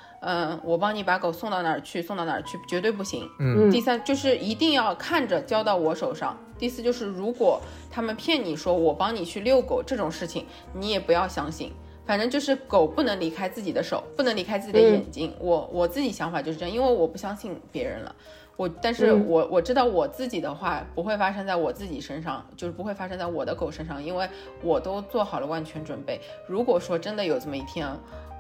[0.63, 3.29] 我帮你把狗送到哪儿去，送到哪儿去，绝对不行。
[3.39, 6.39] 嗯，第三就是一定要看着交到我手上。
[6.59, 7.59] 第四就是如果
[7.91, 11.73] 他们骗你说我帮你去遛狗这种事情，你也不要相信。
[12.05, 15.33] 反正就是狗不能离开自己的手，不能离开自己的眼睛。
[15.39, 18.15] 我我自己想法就是这样，因为我不相信别人了。
[18.57, 24.29] 我但是我我知道我自己的话不会发生在我自己身上，就是不会发生在我的狗身上，因为
[24.61, 26.21] 我都做好了万全准备。
[26.47, 27.89] 如果说真的有这么一天，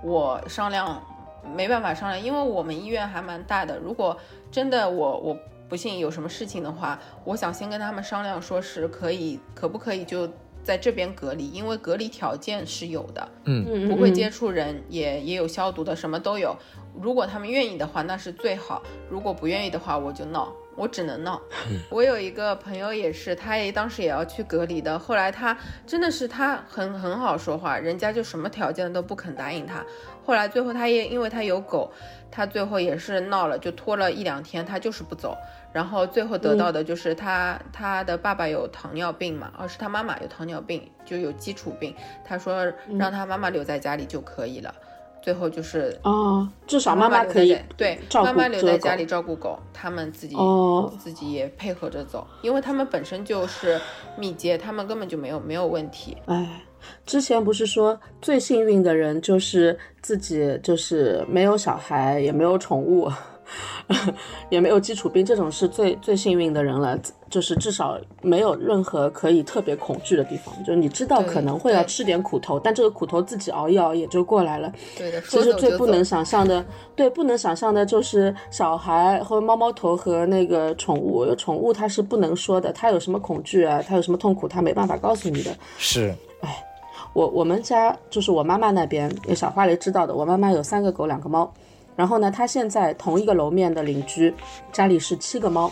[0.03, 1.01] 我商量。
[1.55, 3.79] 没办法商量，因为我们医院还蛮大的。
[3.79, 4.17] 如果
[4.51, 5.37] 真的我我
[5.69, 10.29] 不幸有什么事情的话，我想先跟他们商量，说是可以可不可以就
[10.63, 16.57] 在这边隔离，因为隔离条件是有的，嗯，不会接触人，也也有消毒的，什么都有。
[17.01, 20.53] 如果他们愿意的话，那是最好；如果不愿意的话，我就闹。
[20.81, 21.39] 我只能闹。
[21.91, 24.99] 我有一个朋友也是，他也当时也要去隔离的。
[24.99, 25.55] 后来他
[25.87, 29.85] 真的是他很很好说话，人家就什么条件都不肯答应他。
[30.25, 31.93] 后来最后他也因为他有狗，
[32.31, 35.37] 他最后也是闹了，就拖了一两天，他就是不走。
[35.73, 41.95] 然后最后得到的就是他他的爸爸有糖尿病嘛，而是他妈妈有糖尿病，就有基础病。
[42.25, 42.65] 他说
[42.99, 44.75] 让他妈妈留在家里就可以了。
[45.23, 50.37] 最后就是哦，至少妈妈可以对妈妈留在家里照顾狗，他们自己
[50.99, 53.81] 自己也配合着走，因为他们本身就是
[54.17, 56.17] 密接，他们根本就没有没有问题。
[56.27, 56.63] 哎，
[57.05, 63.11] 之前不是说最幸运的人就是自己就是没有小孩也没有宠物。
[64.51, 70.55] 也没有基础病，这种是最最幸运的人了，就是至少没有任何可以特别恐惧的地方。
[70.65, 74.73] 就是你知道可能会要吃点苦头，但这个苦头自己熬一熬也就过来了。
[74.97, 85.51] 对的，其实最不能想象的，对，不能想象的就是小孩和猫猫头和那个宠物，宠物它是不能说的，它有什么恐惧啊，它有什么痛苦，它没办法告诉你的。
[85.79, 86.65] 是，哎，
[87.13, 91.53] 我我们家就是我妈妈那边，小花蕾知道的，我妈妈有三个狗，两个猫。
[92.01, 94.35] 然后呢，他现在同一个楼面的邻居
[94.73, 95.71] 家里是七个猫，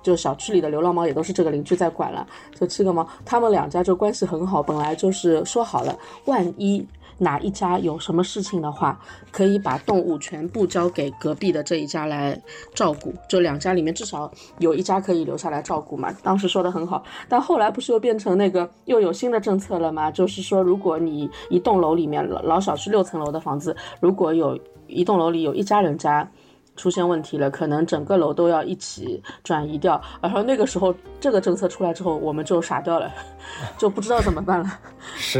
[0.00, 2.24] 就小区里的流浪猫也都是这个邻居在管了，
[2.54, 6.86] 就七个猫，他们两家就关系很好，本来就是说好了，万一
[7.18, 8.98] 哪一家有什么事情的话，
[9.30, 12.40] 可以把动物全部交给隔壁的这一家来
[12.74, 16.12] 照顾，就两家里面至少有一家可以留下来照顾嘛。
[16.22, 20.10] 当时说的很好，但后来不是又变成那个又有新的政策了吗？
[20.10, 26.28] 就是说，如果你一栋楼里面老老小区六层楼的房子，如果有一栋楼里有一家人家。
[26.76, 30.00] 出现问题了，可能整个楼都要一起转移掉。
[30.20, 33.10] 然后那个时候，这个政策出来之后，我们就傻掉了，
[33.78, 34.66] 就不知道怎么办了。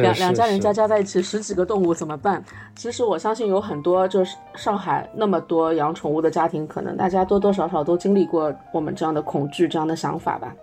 [0.01, 2.42] 两两家人家加在一起十几个动物怎么办？
[2.75, 10.55] 其实我相信有很多就是上海那么多养宠物的家庭，可能大家多多少少都经历过我们这样的恐惧、这样的想法吧。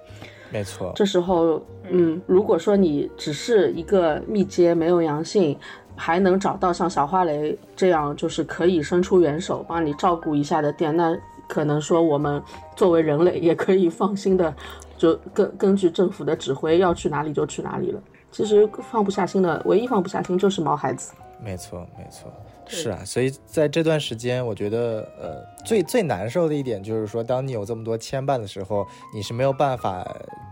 [0.51, 0.91] 没错。
[0.95, 1.59] 这时候，
[1.89, 5.57] 嗯，如果说你只是一个密接，没有阳性。
[5.95, 11.15] 还能找到像小花蕾这样就是可以伸出援手帮你照顾一下的店，那
[11.47, 12.41] 可能说我们
[12.75, 14.53] 作为人类也可以放心的，
[14.97, 18.01] 就根根据政府的指挥要去哪里就去哪里了。
[18.31, 21.13] 其实放不下心的，唯一放不下心就是毛孩子。
[21.43, 22.31] 没错，没错。
[22.73, 30.05] 是啊，所以在这段时间，我觉得，呃，最最难受的一点就是说，当你有这么多牵绊的时候，你是没有办法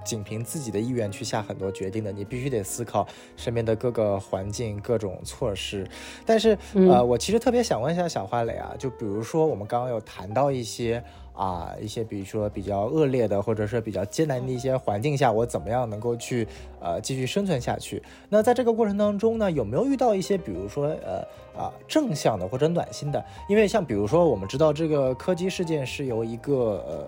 [0.06, 5.88] 仅凭自己的意愿去下很多决定的，你必须得思考身边的各个环境、各种措施。
[6.26, 11.04] 但是，呃，我其实特别想问一下小花蕾啊，就比如说我们刚刚有谈到一些。
[11.42, 16.48] 啊，一些比如说比较恶劣的，或者是比较艰难的一些环境下，我怎么样能够去
[16.80, 18.00] 呃继续生存下去？
[18.30, 21.26] 那在这个过程当中呢，有没有遇到一些比如说呃
[21.60, 23.26] 啊正向的或者暖心的？
[23.50, 27.08] 因为像比如说我们知道这个柯基事件是由一个呃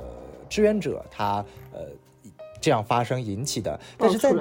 [0.50, 1.82] 志愿者他呃。
[2.64, 4.34] 这样发生引起的，但是在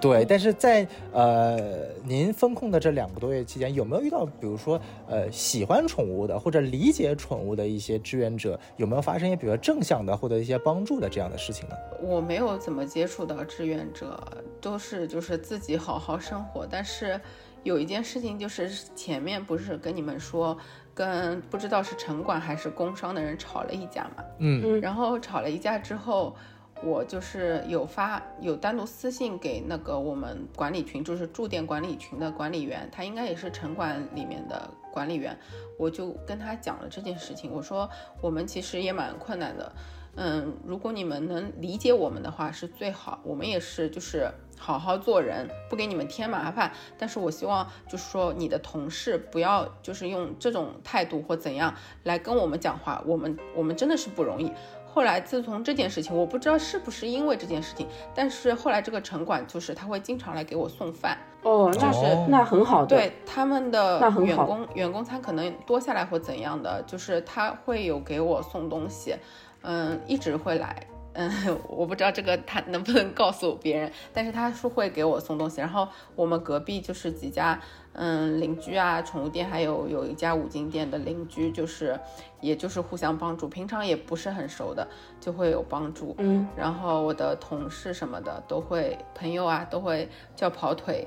[0.00, 11.76] 对，但是在呃，您风控的这两个多月期间，有没有遇到，比如说呃，喜欢宠物的或者理解宠物的一些志愿者，有没有发生一些比较正向的获得一些帮助的这样的事情呢？
[12.02, 14.20] 我没有怎么接触到志愿者，
[14.60, 16.66] 都是就是自己好好生活。
[16.68, 17.20] 但是
[17.62, 20.58] 有一件事情，就是前面不是跟你们说，
[20.92, 24.24] 跟不知道是城管还是工商的人吵了一架嘛？
[24.40, 26.34] 嗯，然后吵了一架之后。
[26.82, 35.38] 我就是有发有单独私信给那个我们管理群，就是驻店管理群的管理员，他应该也是城管里面的管理员，
[35.78, 37.52] 我就跟他讲了这件事情。
[37.52, 37.88] 我说
[38.22, 39.72] 我们其实也蛮困难的，
[40.16, 43.20] 嗯，如果你们能理解我们的话是最好。
[43.24, 46.72] 我们也是就是好好做人，不给你们添麻烦。
[46.98, 54.50] 但是我希望就是说你的同事不要就是用这种态度或怎样来跟我们讲话，我们我们真的是不容易。
[54.92, 69.14] 后来，自从这件事情，我不知道是不是因为这件事情，但是后来这个城管就是他会经常来给我送饭哦，那是那很好的，对他们的员工员工餐可能多下来或怎样的，就是他会有给我送东西，
[69.62, 70.76] 嗯，一直会来。
[71.12, 71.28] 嗯，
[71.66, 75.60] 我不知道这个他能不能告诉别人，但是他是会给我送东西。
[75.60, 77.60] 然后我们隔壁就是几家，
[77.92, 81.98] 嗯，邻居啊，宠物店，还有有一家五金店的邻居，就是
[82.40, 84.86] 也就是互相帮助，平常也不是很熟的，
[85.20, 86.14] 就会有帮助。
[86.18, 91.06] 嗯，然后我的同事什么的都会，朋友啊都会叫跑腿，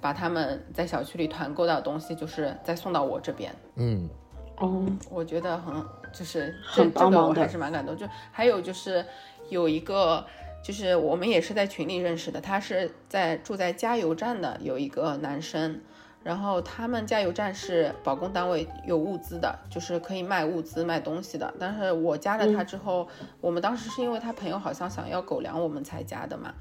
[0.00, 3.54] 把他们在小区里团购到的东西，就是再送到我这边。
[3.76, 4.08] 嗯，
[4.58, 5.74] 哦，我觉得很
[6.12, 7.96] 就是这这个我还是蛮感动。
[7.96, 9.04] 就还有就是。
[9.50, 10.24] 有一个，
[10.64, 15.82] 就是我们也是在群里认识的，他是在住在加油站的，有一个男生，
[16.24, 21.52] 然后他们加油站是保供单位，有物资的，就是可以卖物资、卖东西的。
[21.60, 23.06] 但是我加了他之后，
[23.42, 26.52] 我们当时是因为他朋友好像想要狗粮，我们才加的嘛。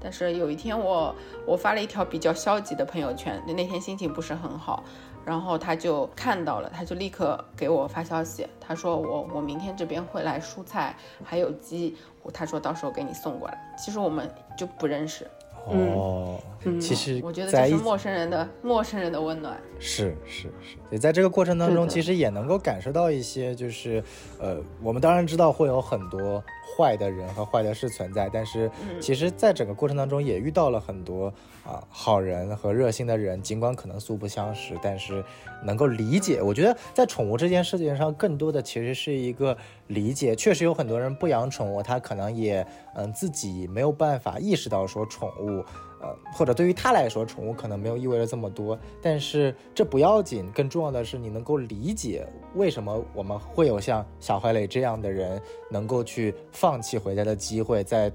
[0.00, 1.14] 但是有一天我
[1.46, 4.82] 我发了一条比较消极的朋友圈，那天心情不是很好。
[5.24, 11.96] 然后他就看到了，他就立刻给我发消息，他说我我明天这边会来蔬菜还有鸡，
[12.34, 13.72] 他说到时候给你送过来。
[13.78, 15.24] 其实我们就不认识。
[15.66, 16.38] 哦，
[16.80, 24.02] 其实我觉得这是陌生人的陌生人的温暖，是是是，也在这个过程当中，其实也能够感受到一些，就是，
[24.40, 26.42] 呃，我们当然知道会有很多
[26.76, 31.26] 坏的人和坏的事存在，但是其实在整个过程当中也遇到了很多
[31.64, 35.24] 啊好人和热心的人，尽管可能素不相识，但是
[35.64, 36.40] 能够理解。
[36.40, 39.56] 我觉得在宠物这件事情上，更多的其实是一个
[39.88, 40.34] 理解。
[40.34, 45.64] 确实有很多人不养宠物，他可能也嗯自己没有办法意识到说宠物。
[46.02, 58.12] 呃，或者对于他来说，宠物可能没有意味着这么多，但是这不要紧，更重要的是你能够理解为什么我们会有像小怀磊这样的人能够去放弃回家的机会，在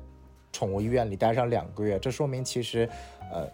[0.52, 2.88] 宠物医院里待上两个月，这说明其实，
[3.32, 3.48] 呃。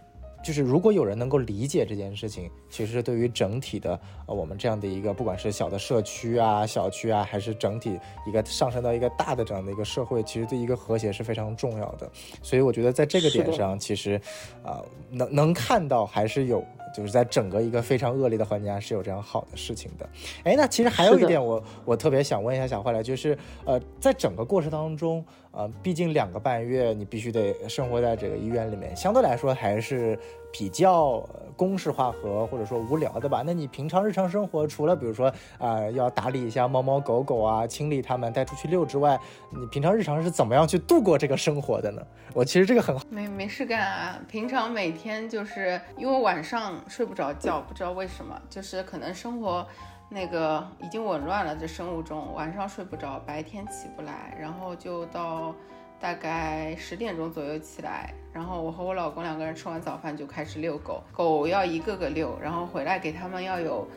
[0.43, 12.11] 就是如果有人能够理解这件事情，其实对于整体的呃我们这样的一个不管是小的社区啊、小区啊，还是整体一个上升到一个大的这样的一个社会，其实对一个和谐是非常重要的。
[12.41, 14.19] 所以我觉得在这个点上，其实
[14.63, 20.07] 啊能能看到还是有就是在整个一个非常恶劣的环境下是有这样好的事情的。
[20.43, 30.17] 哎，那其实还有一点，我我特别想问一下小坏来，就是呃，在整个过程当中，呃，毕竟两个半月你必须得生活在这个医院里面，相对来说还是。
[30.53, 31.27] 比较
[31.57, 33.41] 公式化和或者说无聊的吧？
[33.43, 42.01] 那你平常日常生活除了比如说啊要打理一下猫猫狗狗啊，清理它们，带出去遛之外，你平常日常是怎么样去度过这个生活的呢？
[42.35, 44.19] 我其实这个很没没事干啊。
[44.29, 49.65] 平常每天就是因为晚上睡不着觉，不知道为什么，就是可能生活
[50.09, 55.55] 那个已经紊乱了，这生物钟晚上睡不着，白天起不来，然后就到。
[56.03, 63.87] 大概十点钟左右起来，然后我和我老公两个人吃完早饭就开始遛狗，狗要一个个遛，然后回来给他们要有，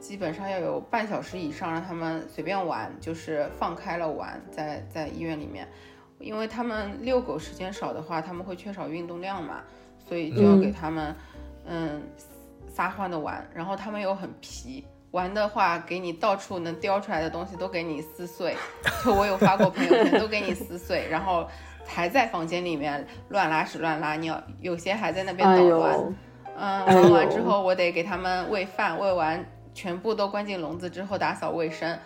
[0.00, 5.68] 基本上要有半小时以上让他们随便玩，就是放开了玩，在在医院里面，
[6.18, 9.62] 因为他们遛狗时间少的话，他们会缺少运动量嘛，
[10.04, 11.14] 所以就要给他们，
[11.64, 12.02] 嗯，
[12.66, 14.84] 撒欢的玩，然后他们又很皮。
[15.12, 18.56] 玩的话，给你到处能叼出来的东西都给你撕碎，
[19.04, 21.46] 就我有发过朋友圈， 都给你撕碎，然后
[21.86, 25.98] 还在房间里面乱拉屎乱拉尿，有些还在那边捣乱。
[26.56, 29.44] 嗯，玩完之后我得给他们喂饭，喂完
[29.74, 31.98] 全部都关进笼子之后打扫卫生，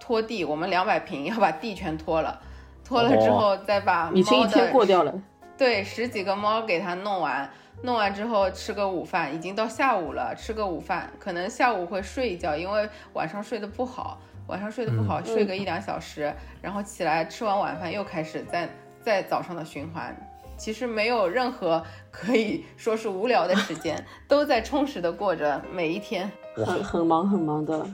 [0.00, 2.40] 拖地，我们两百平要把地全拖了，
[2.84, 5.12] 拖了之后再把已经一天过掉了，
[5.58, 7.50] 对，十几个猫给它弄完。
[7.82, 10.34] 弄完之后吃个午饭，已经到下午了。
[10.36, 14.20] 吃个午饭，可能下午会睡一觉，因为晚上睡得不好。
[14.48, 18.68] 晚上睡得不好，睡个一两小时，然后起来吃完晚饭又开始在
[19.02, 20.16] 在早上的循环。
[20.56, 26.30] 其实没有任何可以说是无聊的时间，都在充实的过着每一天。
[26.54, 27.86] 很很忙很忙的，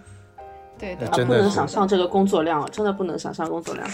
[0.79, 3.89] 对的，不能想象这个工作量，真的不能想象工作量，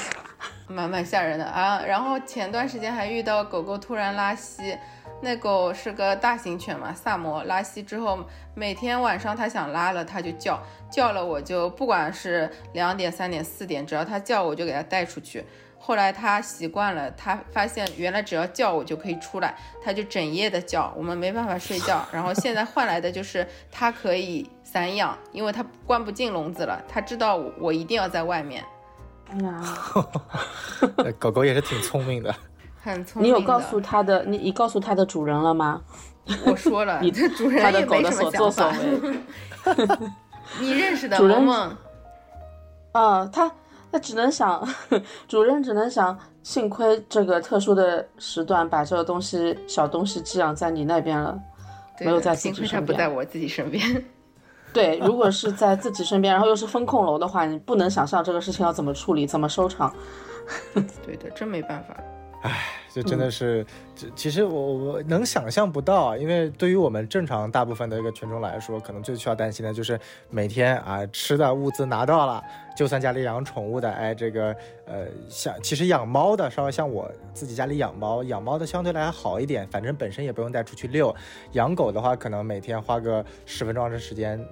[0.66, 1.80] 蛮蛮吓人的啊。
[1.86, 4.76] 然后前段时间还遇到狗狗突然拉稀。
[5.20, 15.44] 那狗是个大型犬嘛，萨摩拉稀之后，每天晚上它想拉了，它就叫，叫了我就不管是两点、三点、四点，只要它叫我就给它带出去。
[15.80, 22.06] 后来它习惯了，它发现原来只要叫我就可以出来，它就整夜的叫，我们没办法睡觉。
[22.12, 28.64] 然后现在换来的就是它可以散养，因为它关不进笼子了，它知道我一定要在外面。
[29.30, 29.62] 哎呀，
[31.18, 32.34] 狗狗也是挺聪明的。
[32.82, 33.30] 很聪明。
[33.30, 35.80] 你有告诉他的，你你告诉他的主人了吗？
[36.44, 38.72] 我说了， 你的主人也没什么想法。
[40.60, 41.76] 你认识的主人吗？
[42.92, 43.50] 啊，他
[43.92, 44.66] 他只能想，
[45.28, 51.38] 主人只能想，幸亏这个特殊的时段把这个东西小东西寄养在你那边了，
[52.00, 52.86] 没有在自己身边。
[52.86, 54.04] 不在我自己身边。
[54.72, 59.94] 对，如果是在自己身边，然后又是风控楼的话，你不能想象这个事情要怎么处理，怎么收场。
[61.04, 61.94] 对的，真没办法。
[62.42, 63.66] 唉，这真的是，
[63.96, 69.98] 这其实我我能想象不到，因为对于我们正常大部分的一个群众来说，可能最需要担心的就是
[70.30, 72.42] 每天啊吃的物资拿到了。
[72.76, 74.54] 就算家里养宠物的，哎，这个，
[74.88, 81.14] 呃，像其实养猫的，稍微像我自己家里养猫，养猫的相对来好一点，反正本身也不用带出去遛。
[81.52, 84.42] 养狗的话，可能每天花个十分钟二十时间，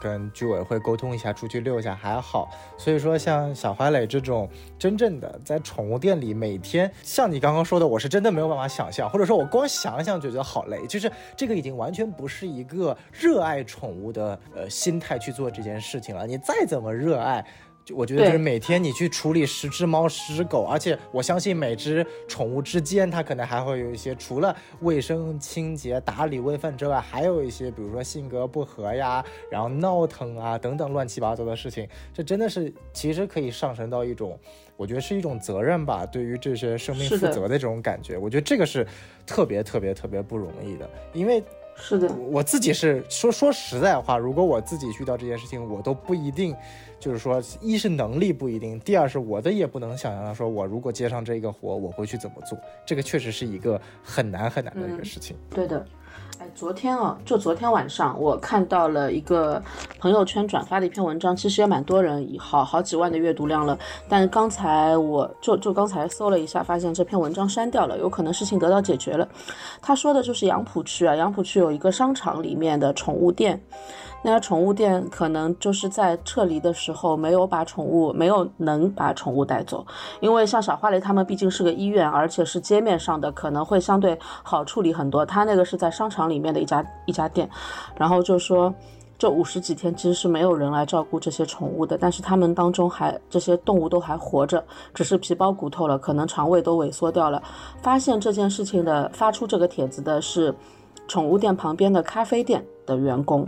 [0.00, 2.48] 跟居委会沟通一下，出去遛一下还好。
[2.76, 16.26] 所以说，像小花蕾这种真正的在宠物店里每天，像你刚刚说的，我是真的没有办法想象，或者说我光想想就觉得好累，就是这个已经完全不是一个热爱宠物的呃心态去做这件事情了。
[16.26, 17.46] 你再怎么热爱。
[17.86, 31.86] 就我觉得就是每天你去处理十只猫十只狗，而且我相信每只宠物之间它可能还会有一些除了卫生清洁打理喂饭之外，还有一些比如说性格不合呀，然后闹腾啊等等乱七八糟的事情。
[32.12, 34.36] 这真的是其实可以上升到一种，
[34.76, 38.18] 我觉得是一种责任吧，对于这些生命负责的这种感觉。
[38.18, 38.84] 我觉得这个是
[39.24, 41.40] 特别特别特别不容易的，因为。
[41.78, 46.56] 是的，我自己是说说实在话，如果我自己遇到这件事情，我都不一定，
[46.98, 55.36] 就是说，一是能力不一定，第二是我的也不能想象，说我如果接上这个活，我会去怎么做，这个确实是一个很难很难的一个事情。
[55.50, 55.84] 对的。
[56.38, 59.62] 哎，昨天啊，就昨天晚上，我看到了一个
[59.98, 63.78] 朋友圈转发的一篇文章，其实也蛮多人，好好几万的阅读量了。
[64.06, 69.26] 但刚才我就就刚才搜了一下，发现这篇文章删掉了，有可能事情得到解决了。
[69.80, 73.58] 他说的就是杨浦区啊，杨浦区有一个商场里面的宠物店。
[74.22, 79.86] 那家宠物店可能就是在撤离的时候没有把宠物，没有能把宠物带走，
[80.20, 85.24] 因为像小花蕾他们毕竟是个医院，而且是街面上的，可能会相对好处理很多。
[85.24, 87.50] 他那个是在商商场里面的一家一家店，
[87.98, 88.72] 然后就说
[89.18, 97.42] 这五十几天其实是没有人来照顾这些宠物的，但是他们当中还这些动物都还活着，只是皮包骨头了，可能肠胃都萎缩掉了。
[97.82, 100.54] 发现这件事情的发出这个帖子的是。
[101.08, 103.46] 宠物店旁边的咖啡店的员工。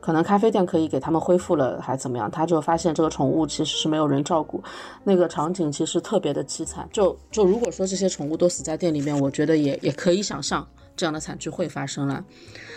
[0.00, 2.30] 可能咖啡店可以给他们恢复了，还怎么样？
[2.30, 4.62] 他就发现这个宠物其实是没有人照顾，
[5.02, 6.86] 那个场景其实特别的凄惨。
[6.92, 10.66] 就就如果说这些宠物都死在店里面，我觉得也也可以想象
[11.00, 12.22] 这样的惨剧会发生了。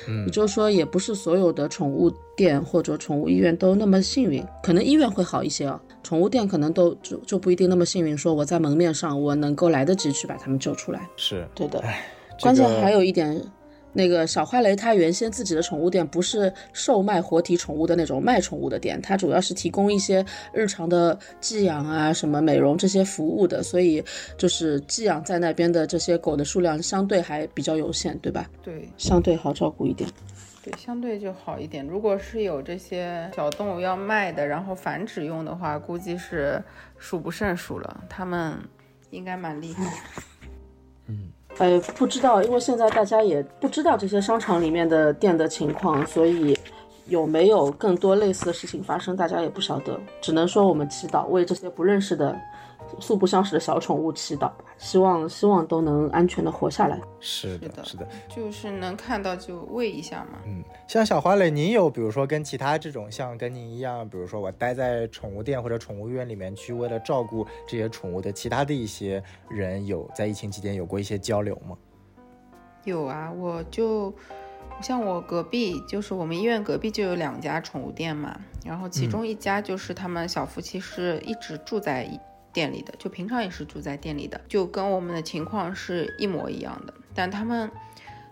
[0.07, 11.05] 嗯，也就是说，也不是所有的宠物店或者宠物医院都那么幸运，可能医院会好一些哦，宠物店可能都就就不一定那么幸运，说我在门面上我能够来得及去把它们救出来。
[11.17, 11.83] 是对的，
[12.39, 13.39] 这关键还有一点。
[13.93, 24.03] 那个小花蕾，它原先自己的宠物店不是售卖活体宠物的那种卖宠物的店，它主要是提供一些日常的寄养啊、什么美容这些服务的，所以
[24.37, 28.49] 就是寄养在那边的这些狗的数量相对还比较有限，对吧？
[28.61, 30.09] 对相对好照顾一点。
[30.63, 31.85] 对，相对就好一点。
[31.85, 36.63] 如果是有这些小动物要卖的，然后繁殖用的话，估计是
[36.97, 38.03] 数不胜数了。
[38.09, 38.57] 他们
[39.09, 39.93] 应该蛮厉害。
[41.59, 46.57] 呃，不知道，因为现在大家也不知道这些商场里面的店的情况，所以
[47.07, 49.99] 有没有更多类似的事情发生，大家也不晓得。
[50.19, 52.35] 只能说我们祈祷，为这些不认识的、
[52.99, 56.99] 素不相识的小宠物祈祷吧，希望希望都能安全的活下来。
[57.19, 60.39] 是的，是的是的，就是能看到就喂一下嘛。
[60.45, 71.77] 嗯，像小花蕾，您有比如说跟其他这种像跟您一样，比如说我待在宠物店或者宠物医院里面去，为了照顾这些宠物的其他的一些人，有在疫情期间有过一些交流吗？
[72.83, 74.13] 有啊，我就
[74.81, 82.03] 像我隔壁，就是我们医院隔壁就有两家宠物店嘛，然后其中一家就是他们小夫妻是一直住在
[82.53, 87.69] 店里的，就平常也是住在店里的，就跟我们的情况是一模一样的，但他们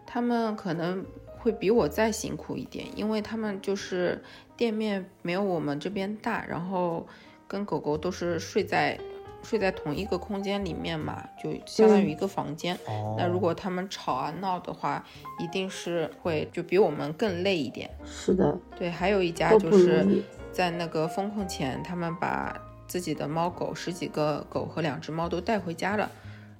[0.05, 1.03] 他们可能
[1.39, 4.23] 会比我再辛苦一点，因为他们就是
[4.55, 7.07] 店面没有我们这边大，然后
[7.47, 8.99] 跟狗狗都是睡在
[9.41, 12.75] 睡在同一个空间里面嘛，就相当于一个房间。
[12.87, 15.03] 哦，那如果他们吵啊闹的话，
[15.39, 17.89] 一定是会就比我们更累一点。
[18.05, 20.23] 是的，对，还有一家就是。
[20.51, 22.53] 在那个封控前，他们把
[22.91, 26.11] 自己的猫狗十几个狗和两只猫都带回家了。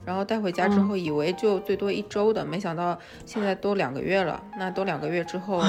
[0.06, 4.42] 然后带回家之后，以为就最多一周的，没想到现在都两个月了。
[4.58, 5.62] 那都两个月之后，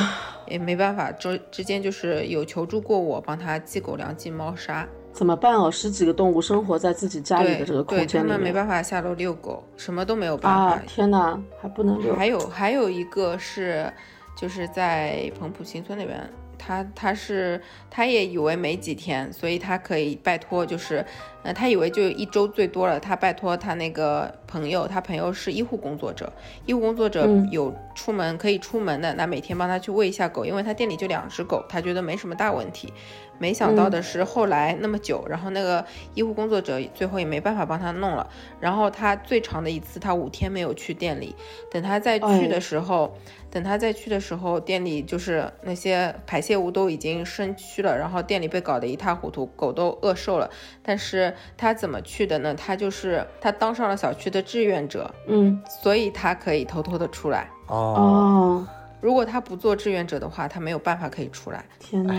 [0.47, 4.89] 也没办法，之之间就是有求助过我，帮他寄狗粮、寄猫砂。
[5.13, 5.69] 怎么办哦？
[5.69, 10.77] 十几个动物生活在自己家里对的这个空对，他间里面们没办法下楼遛狗，什么都没有办法。
[10.77, 10.83] 啊！
[10.87, 13.93] 天哪，还不能遛还有还有一个是，
[14.35, 16.19] 就是在彭浦新村那边，
[16.65, 17.61] 他他是
[17.91, 21.05] 他也以为没几天，所以他可以拜托，就是，
[21.43, 26.33] 呃，他以为就一周最多了，他拜托他那个朋友，他朋友是医护工作者，
[26.67, 32.93] 医护工作者嗯有出门可以出门的，那每天帮他去喂一下狗，因为他店里就两只狗，他觉得没什么大问题。
[33.39, 35.85] 没想到的是，后来那么久，然后那个
[36.15, 38.31] 医护工作者最后也没办法帮他弄了。
[38.61, 41.35] 然后他最长的一次，他五天没有去店里。
[41.69, 43.17] 等他再去的时候，
[43.51, 50.49] 等他再去的时候，店里就是那些排泄物都已经生蛆了，然后店里被搞得一塌糊涂，狗都饿瘦了。
[50.81, 52.55] 但是他怎么去的呢？
[52.55, 57.51] 他就是他当上了小区的志愿者，嗯所以他可以偷偷的出来。
[57.69, 58.67] 哦，哦，
[59.01, 61.65] 如果他不做志愿者的话，他没有办法可以出来。
[61.79, 62.15] 天哪！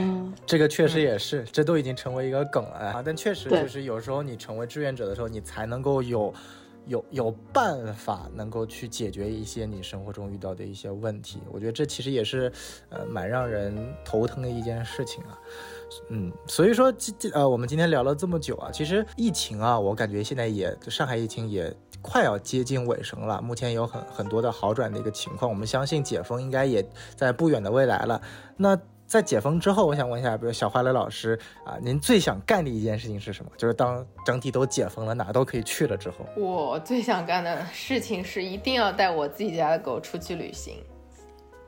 [0.45, 3.03] 这个确实也是，这都已经成为一个梗了啊。
[3.05, 6.33] 但确实就是有时候你成为志愿者的时候，你才能够有。
[6.85, 12.51] 有有办法能够去解决一些你生活中遇到的一些问题，我觉得这其实也是，
[12.89, 15.39] 呃，蛮让人头疼的一件事情啊。
[16.09, 26.85] 嗯，所以说今今呃，我们今天聊了这么久啊，其实疫情啊，我感觉现在也上海疫情也快要接近尾声了，目前有很很多的好转的一个情况，我们相信解封应该也
[27.15, 28.21] 在不远的未来了。
[28.57, 33.51] 那在解封之后，我想问一下，比如小花蕾老师啊，您最想干的一件事情是什么？
[33.57, 40.83] 就是当整体都解封了，哪都可以去了之后，我最想干的事情是一定要带我自己家的狗出去旅行。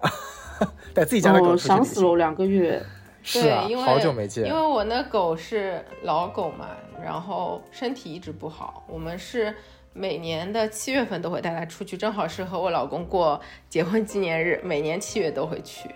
[0.94, 1.76] 带自己家的狗哦，出去旅行。
[1.76, 2.82] 想死了，两个月。
[3.26, 6.70] 是啊对，因为好久没见因为我那狗是老狗嘛，
[7.04, 9.54] 然后身体一直不好，我们是
[9.94, 15.90] 每年的七月份都会带它出去，正好是和我老公过结婚纪念日，每年七月都会去。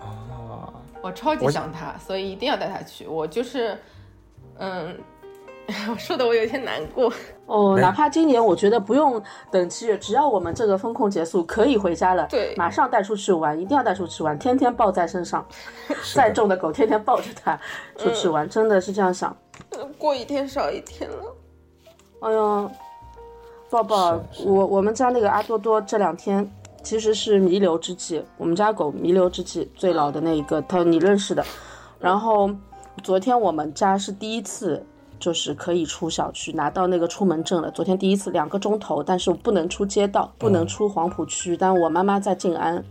[0.00, 3.06] 哦，我超级想它，所以一定要带它去。
[3.06, 3.78] 我就是，
[4.58, 4.98] 嗯，
[5.98, 7.12] 说的我有点难过。
[7.46, 15.46] 哦，哪怕今年我觉得不用等七月，只要我们这个风控结束，可以回家了，对马上带出去玩，一定要带出去玩，天天抱在身上，
[16.14, 17.58] 再重的狗天天抱着它
[17.96, 19.36] 出去玩，真的是这样想。
[19.98, 21.16] 过一天少一天了。
[22.20, 22.70] 哎呀，
[23.68, 26.50] 抱抱，我我们家那个阿多多这两天
[26.82, 31.44] 其实是弥留之际，我们家狗弥留之际最老的那一个，它你认识的。
[31.98, 32.50] 然后
[33.02, 34.84] 昨天我们家是第一次
[35.18, 37.70] 就是可以出小区，拿到那个出门证了。
[37.70, 41.56] 昨天第一次两个钟头，但是不能出街道，不能出黄浦区。
[41.56, 42.84] 但我妈妈在静安，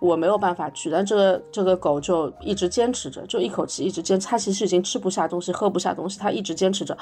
[0.00, 0.90] 我没有办法去。
[0.90, 4.26] 但这个这个狗就一直坚持着，就一口气一直坚持。
[4.26, 6.96] 它其实已经吃不下东西，喝不下东西，它一直坚持着。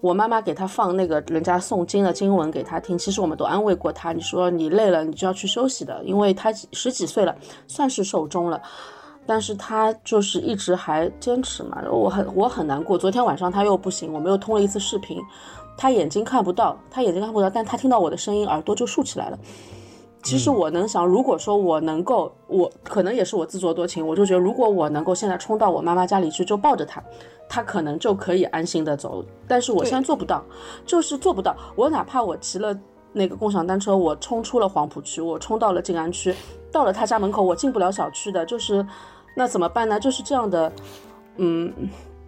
[0.00, 2.98] 我妈妈给它放那个人家诵经的经文给它听。
[2.98, 7.34] 其实我们都安慰过它，你说你累了，你就要去休息的，因为它十几岁了，
[7.66, 8.60] 算是寿终了。
[9.26, 12.98] 但是他就是一直还坚持嘛，我很我很难过。
[12.98, 15.18] 昨天晚上他又不行，我们又通了一次视频，
[15.76, 19.38] 他眼睛看不到，他眼睛看不到，但他听到我的声音，耳朵就竖起来了。
[20.22, 27.02] 其实我能想，如果说我能够，我可能也是我自作多情，我就觉得如果我能够现在冲到我妈妈家里去，就抱着他，
[27.48, 29.24] 他可能就可以安心的走。
[29.46, 30.42] 但是我现在做不到，
[30.86, 31.56] 就是做不到。
[31.76, 32.74] 我哪怕我骑了
[33.12, 36.34] 那个共享单车，我冲出了黄浦区，我冲到了静安区，
[36.72, 38.86] 到了他家门口，我进不了小区的，就是。
[39.34, 39.98] 那怎么办呢？
[39.98, 40.72] 就是这样的，
[41.36, 41.72] 嗯，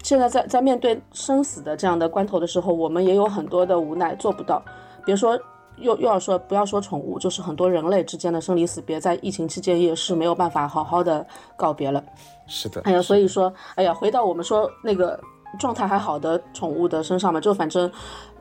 [0.03, 4.63] 现在在在面对生死的这样的关头的时候，我们也有很多的无奈，做不到。
[5.05, 5.39] 别说
[5.77, 11.25] 又又要说不要说宠物，就是很多人类之间的生离死别，在疫情期间也是没有办法好好的
[11.57, 12.03] 告别了。
[12.47, 15.19] 是的，哎呀，所以说，哎呀，回到我们说那个
[15.59, 17.91] 状态还好的宠物的身上嘛，就反正，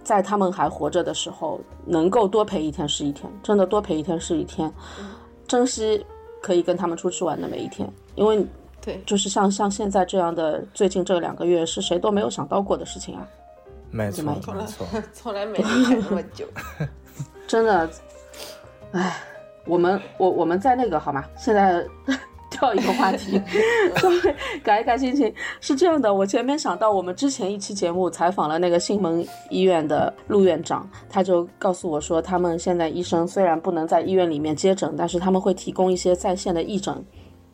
[0.04, 4.72] 在他们还活着的时候，能够多陪一天是一天，真的多陪一天是一天，
[5.48, 6.04] 珍惜
[6.46, 7.90] 可以跟他们出去玩的每一天。
[8.14, 8.46] 因为
[8.80, 13.28] 对，就是像像现在这样的，最近这两个月是谁都没有想到过的事情啊。
[13.90, 14.24] 没错，
[14.54, 15.64] 没错，从来没离
[16.08, 16.46] 那么久。
[17.48, 17.90] 真的，
[18.92, 19.18] 哎，
[19.66, 21.26] 我们我我们在那个好吗？
[21.36, 21.84] 现在
[22.56, 23.42] 跳一个话题，
[24.64, 25.32] 改一改心情。
[25.60, 37.04] 是这样的，我前面想到，我们之前一期节目采访了那个新门医院的陆院长，他就告诉我说，他们现在医生虽然不能在医院里面接诊，但是他们会提供一些在线的义诊。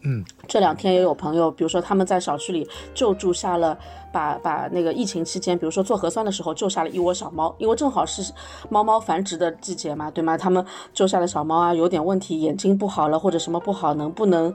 [0.04, 3.78] 嗯，这两天也有朋友，比如说他们在小区里救助下了，
[4.12, 8.34] 把把那个疫情期间，比如说做核酸的时候救下了一窝小猫，因为正好是
[8.68, 10.36] 猫猫繁殖的季节嘛，对吗？
[10.36, 14.52] 他们救下了小猫啊，有点问题，眼睛不好了或者什么不好，能不能，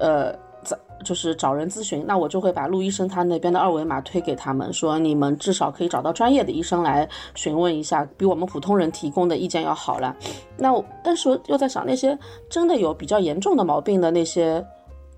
[0.00, 0.32] 呃，
[0.64, 2.04] 找就是找人咨询？
[2.04, 10.16] 那我就会把陆医生他那边的二维码推给他们，说你们至少可以找到专业的医生来询问一下，比我们普通人提供的意见要好了。
[10.56, 10.74] 那
[11.04, 12.18] 但是又在想那些
[12.50, 14.66] 真的有比较严重的毛病的那些。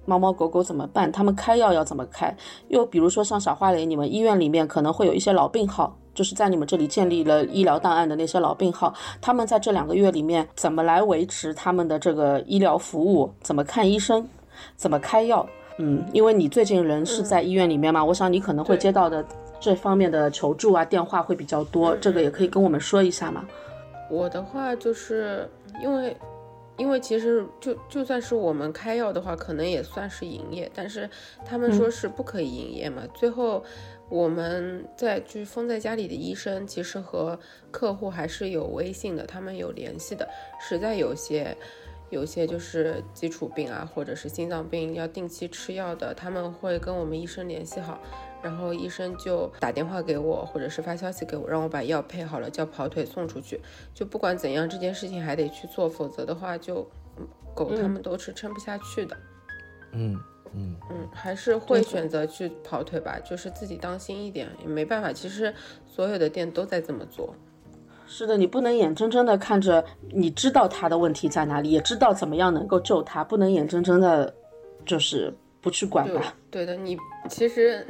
[0.07, 1.11] 猫猫狗狗怎么办？
[1.12, 2.34] 他们开药要怎么开？
[2.68, 13.30] 又比如说像小花蕾，你们医院里面可能会有一些老病号，就是在你们这里建立了医疗档案的那些老病号，他们在这两个月里面怎么来维持他们的这个医疗服务？
[13.42, 14.26] 怎么看医生？
[14.76, 15.46] 怎么开药？
[15.78, 19.24] 嗯，因为你最近人是在医院里面嘛，我想你可能会接到的
[19.61, 23.44] 这方面的求助啊电话会比较多，这个也可以跟我们说一下嘛。
[24.11, 25.48] 我的话就是
[25.82, 26.16] 因为。
[26.81, 31.09] 因为其实就就算是我们开药的话，可能也算是营业，但是
[31.45, 33.03] 他们说是不可以营业嘛。
[33.12, 33.62] 最后
[34.09, 37.39] 我们在就是封在家里的医生，其实和
[37.70, 40.26] 客户还是有微信的，他们有联系的。
[40.59, 41.55] 实在有些
[42.09, 48.01] 有些就是基础病啊，或者是心脏病要定期吃药的，他们会跟我们医生联系好。
[48.43, 53.61] 然后医生就打电话给我，或者是发消息给我，让我把药配好了，叫跑腿送出去。
[53.93, 56.88] 就不管怎样，这件事情还得去做，否则的话，就
[57.55, 59.16] 狗他们都是撑不下去的。
[59.93, 60.18] 嗯
[60.55, 65.12] 嗯嗯，还是会选择去跑腿吧，就是自己当心一点，也没办法。
[65.12, 65.55] 其实
[65.86, 67.34] 所有的店都在这么做。
[68.07, 74.34] 是的，你不能眼睁睁的看着，你知道他的问题在哪里，也知道怎么样能够救他，不能眼睁睁的，
[74.86, 75.32] 就是。
[75.62, 76.34] 不去管吧。
[76.51, 76.97] 对的，你
[77.28, 77.86] 其实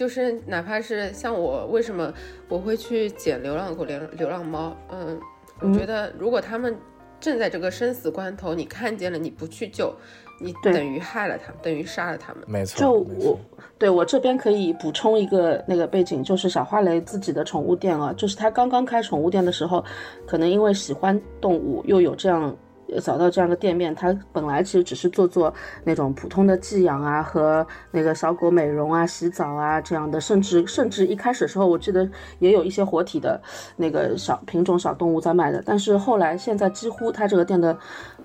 [0.00, 2.10] 就是哪怕是像我，为什么
[2.48, 4.74] 我会去捡流浪狗、流流浪猫？
[4.90, 5.20] 嗯，
[5.60, 6.74] 我觉得如果他们
[7.20, 9.94] 正在这个生死关头，你看见了，你不去救，
[10.40, 12.42] 你等于害了他们，等于杀了他们。
[12.46, 12.80] 没错。
[12.80, 13.38] 就我
[13.76, 19.84] 对我这边可以补充一个那个背景，就是小花蕾自己的宠物店啊，就是他刚刚开宠物店的时候，
[20.26, 22.56] 可能因为喜欢动物，又有这样。
[23.02, 25.52] 找到这样的店面，它本来其实只是做做
[25.84, 33.40] 那种普通的寄养啊，和那个小狗美容啊、洗澡啊这样的，甚至甚至一开始的时候，我记得也有一些活体的
[33.76, 35.62] 那个小品种小动物在卖的。
[35.64, 37.76] 但是后来现在几乎他这个店的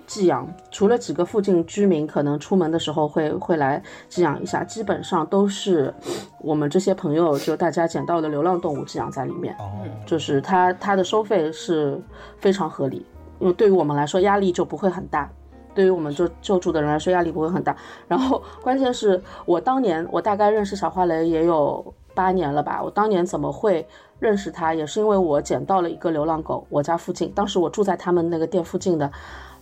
[0.06, 5.92] 寄养，除了几个附近居民可能出门的时候会会来寄养一下，基本上都是
[6.40, 9.54] 我们这些朋友就大家捡到的流浪动物寄养在里面。
[9.58, 12.00] 哦，就是他他的收费是
[12.38, 13.04] 非常合理。
[13.38, 15.30] 因为对于我们来说压力就不会很大，
[15.74, 17.76] 对于我们救救助的人来说压力不会很大。
[18.08, 23.86] 然后关键是我当年我大概认识小花蕾也有八年了吧，我当年怎么会
[24.18, 29.10] 认识他，也是因为我捡到了一个流浪狗，我家附近，当时我住在他们那个店附近的，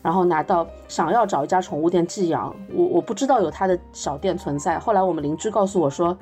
[0.03, 6.17] 然后拿到想要找一家宠物店寄养，我我不知道有他的小店存在，后来我们邻居告诉我说，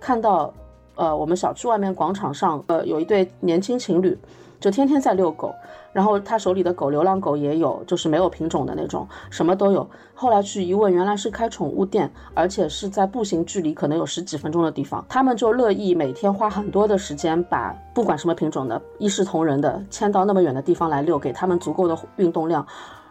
[0.00, 0.52] 看到。
[1.00, 4.18] 呃，我们小区外面广场上，呃，有一对年轻情侣，
[4.58, 5.54] 就天天在遛狗。
[5.92, 9.88] 然后他手里的狗，流浪狗也有，就是没有品种的那种，什么都有。
[10.14, 15.04] 后来去一问，原来是开宠物店，而且是在步行距离可能有十几分钟的地方。
[15.08, 22.66] 他们就乐意每天花很多的时间，把不管什么品种的、一视同仁的牵到那么远的地方来遛，给他们足够的运动量。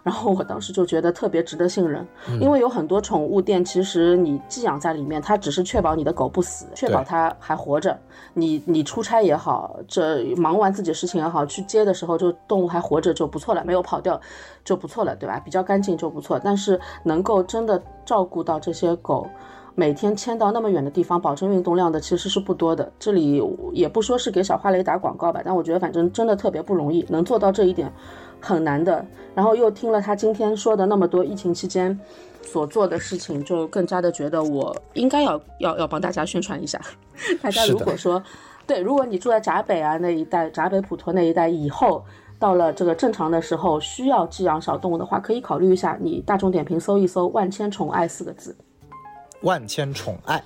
[0.07, 2.07] 然后我当时就觉得特别值得信任，
[2.39, 7.99] 因为有很多宠物店，其实你寄养在里面，它只是确保你的狗不死，确保它还活着。
[8.33, 14.17] 你你出差也好，这忙完自己的事情也好，去接的时候就动物还活着就不错了，没有跑掉
[14.63, 15.41] 就不错了，对吧？
[15.43, 16.39] 比较干净就不错。
[16.41, 19.27] 但是能够真的照顾到这些狗，
[19.75, 22.89] 每天迁到那么远的地方，保证运动量的其实是不多的。
[22.97, 23.43] 这里
[23.73, 27.91] 也不说是给小花蕾打广告吧，但我觉得反正真的特别不容易，能做到这一点。
[28.39, 31.97] 很难的，然后又听了他今天说的那么多疫情期间
[32.41, 36.79] 所做的事情，就更加的觉得我应该要要要帮大家宣传一下。
[37.41, 38.21] 大家如果说
[38.65, 42.03] 对，如果你住在闸北啊那一带，闸北普陀那一带，以后
[42.37, 48.55] 到了这个正常的时候需要寄养小动物的话，可以考虑一下，你大众点评搜一搜“万千宠爱”四个字。
[49.41, 50.43] 万千宠爱，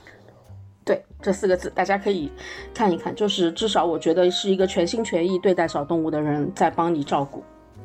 [0.86, 2.32] 对这四个字，大家可以
[2.74, 7.44] 看一看，就是至少我觉得是一个全心全意对待小动物的人在帮你照顾。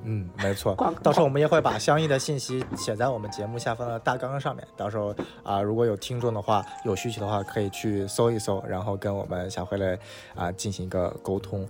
[0.09, 0.73] 嗯，没错。
[1.03, 4.65] 到时候我们也会把相应的信息写在我们节目下方的大纲上面。
[4.77, 9.99] 到时候啊，如果有听众的话，有需求的话，可以去搜一搜，然后跟我们小慧蕾
[10.37, 11.67] 啊进行一个沟通。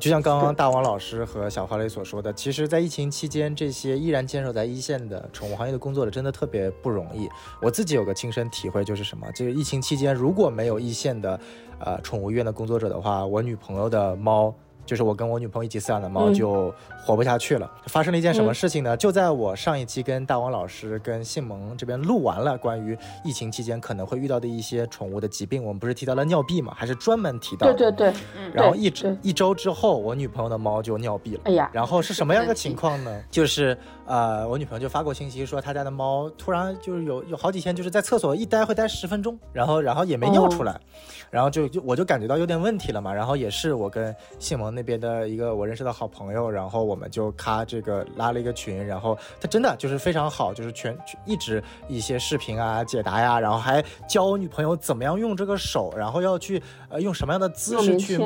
[0.00, 7.28] 就像刚刚大王老师和小花蕾所说的，其实，在疫情期间，这些依然坚守在一线的宠物行业的工作者，真的特别不容易。
[7.60, 9.26] 我自己有个亲身体会，就是什么？
[9.34, 11.38] 这个疫情期间，如果没有一线的
[11.78, 14.54] 呃宠物医院的工作者的话，我女朋友的猫。
[14.86, 16.72] 就是我跟我女朋友一起饲养的猫就
[17.04, 17.70] 活不下去了。
[17.86, 18.96] 发生了一件什么事情呢？
[18.96, 26.72] 就在我上一期跟大王老师、跟信萌这边录完了关于疫情期间可能会遇到的一些宠物的疾病，我们不是提到了尿闭嘛？
[26.76, 27.72] 还是专门提到？
[27.72, 28.14] 对对对。
[28.52, 31.40] 然后一周一周之后，我女朋友的猫就尿闭了。
[31.44, 31.68] 哎呀。
[31.72, 33.20] 然后是什么样的情况呢？
[33.30, 33.76] 就是
[34.06, 40.80] 呃，我女朋友就发过信息说，她家的猫突然就是有有好几天就是在厕所一待会待十分钟，然后然后也没尿出来。
[41.28, 58.16] 然后就就我就感觉到有点问题了嘛，然后也是我跟信蒙那边的一个我认识的好朋友，然后我们就咔这个拉了一个群，然后他真的就是非常好，就是全一直一些视频啊解答呀，然后还教我女朋友怎么样用这个手，然后要去呃用什么样的姿势去，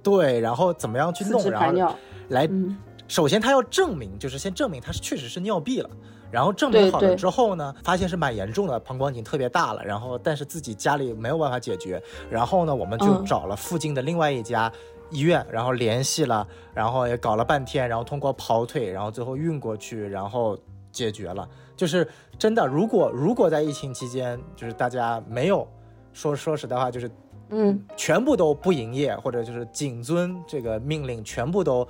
[0.00, 1.96] 对，然后怎么样去弄，然后
[2.28, 2.48] 来，
[3.08, 5.90] 首先他要证明，就是先证明他是确实是尿闭了。
[6.28, 9.84] 然后证明好了之后呢，发现是蛮严重的，膀胱已经特别大了。
[9.84, 14.70] 然后但是自己家里没有办法解决，然后呢，我们就找了附近的另外一家
[15.08, 20.58] 医院，然后联系了，然后也搞了半天，然后通过跑腿，然后最后运过去，然后
[20.90, 21.48] 解决了。
[21.76, 25.66] 就是真的，如果如果在疫情期间，就是大家没有
[26.12, 27.08] 说说实在话，就是
[27.50, 31.86] 嗯，全部都不营业，或者就是谨遵这个命令，全部都。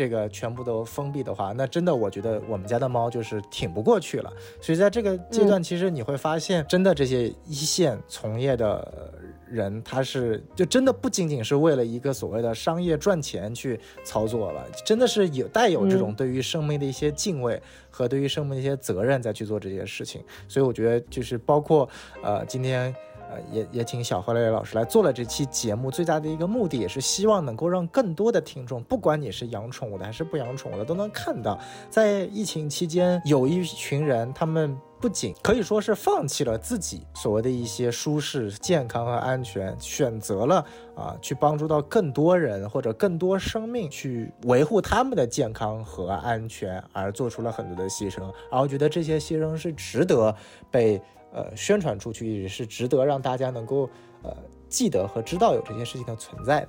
[0.00, 4.32] 这个全部都封闭的话，那真的我觉得我们家的猫就是挺不过去了。
[4.58, 9.12] 所以在这个阶段，其实你会发现，真的这些一线从业的
[9.46, 20.24] 人，他是就真的不仅仅是为了一个所谓的商业赚钱去操作了，真的是有带有这种对于生命的一些敬畏和对于生命的一些责任在去做这些事情。
[20.48, 21.86] 所以我觉得就是包括
[22.22, 22.96] 呃今天。
[23.30, 31.56] 呃，也也请小何雷老师来做了这期节目，最大的一个目的也是希望能够让更多的听众，不管你是养宠物的还是不养宠物的，都能看到，
[31.88, 40.64] 在疫情期间，有一群人，他们不仅可以说是放弃了自己所谓的一些舒适、健康和安全，选择了
[40.96, 50.34] 啊，去帮助到更多人或者更多生命，去维护他们的健康和安全，而做出了很多的牺牲，而我觉得这些牺牲是值得
[50.68, 51.00] 被。
[51.32, 53.88] 呃，宣传出去也是值得让大家能够
[54.22, 54.34] 呃
[54.68, 56.68] 记得和知道有这件事情的存在的。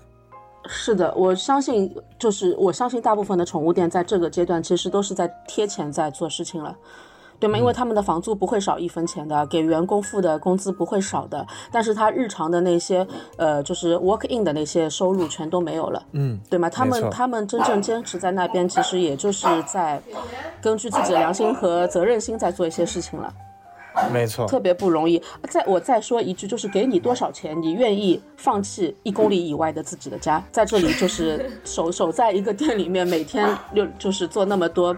[0.68, 6.78] 是的，我相信，就是我相信大部分的宠物店在这个阶段其实都是在贴钱在做事情了，
[7.40, 7.58] 对吗？
[7.58, 13.06] 因为他们的房租不会少一分钱的，给员工付的工资不会少的，但是他日常的那些
[13.38, 16.70] 呃，就是 work in 的那些收入全都没有了，嗯，对吗？
[16.70, 20.00] 他们他们真正坚持在那边，其实也就是在
[20.62, 23.34] 根据自己的良心和责任心在做一些事情了。
[24.12, 25.22] 没错，特别不容易。
[25.50, 34.96] 再我再说一句，就是给你多少钱，你愿意放弃一公里以外的自己的家，在这里就是 守守在一个店里面，每天就就是做那么多。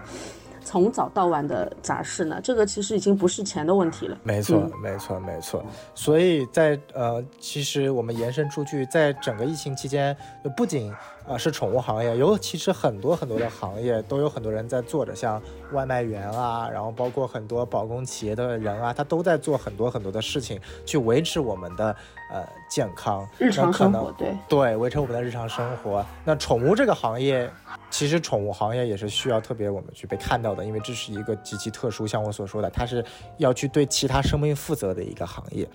[0.64, 4.18] 从早到晚的杂事呢，这个其实已经不是钱的问题了。
[4.22, 5.64] 没错，没错，没错。
[5.94, 10.16] 所以在呃，其实我们延伸出去，在整个疫情期间，
[10.56, 10.92] 不仅
[11.28, 15.40] 啊是宠物行业，尤其是很多很多的行业都有很多人在做着，像
[15.72, 21.94] 外卖员啊，然后包括很多保供企业的人啊，他都在做很多很多的事情，去维持我们的
[22.34, 24.36] 呃健康，日常生活对。
[24.48, 26.04] 对，维持我们的日常生活。
[26.24, 27.48] 那宠物这个行业，
[27.90, 33.04] 其实宠物行业也是需要特别我们去被看到的，因为这是一个极其特殊，像我所说的，它是
[33.36, 35.68] 要去对其他生命负责的一个行业。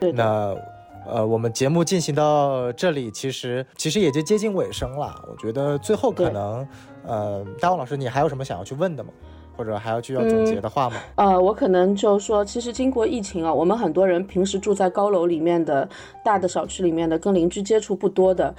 [0.00, 0.56] 对那
[1.06, 5.22] 呃，我们节目进行到这里，其实其实也就接近尾声了。
[5.30, 6.66] 我觉得最后可能，
[7.04, 9.10] 呃，大王老师，你还有什么想要去问的吗？
[9.60, 10.96] 或者还要去要总结的话吗？
[11.16, 15.86] 呃，我可能就说，其实经过疫情啊，我们很多人平时住在高楼里面的、
[16.24, 18.54] 大的小区里面的，跟邻居接触不多的，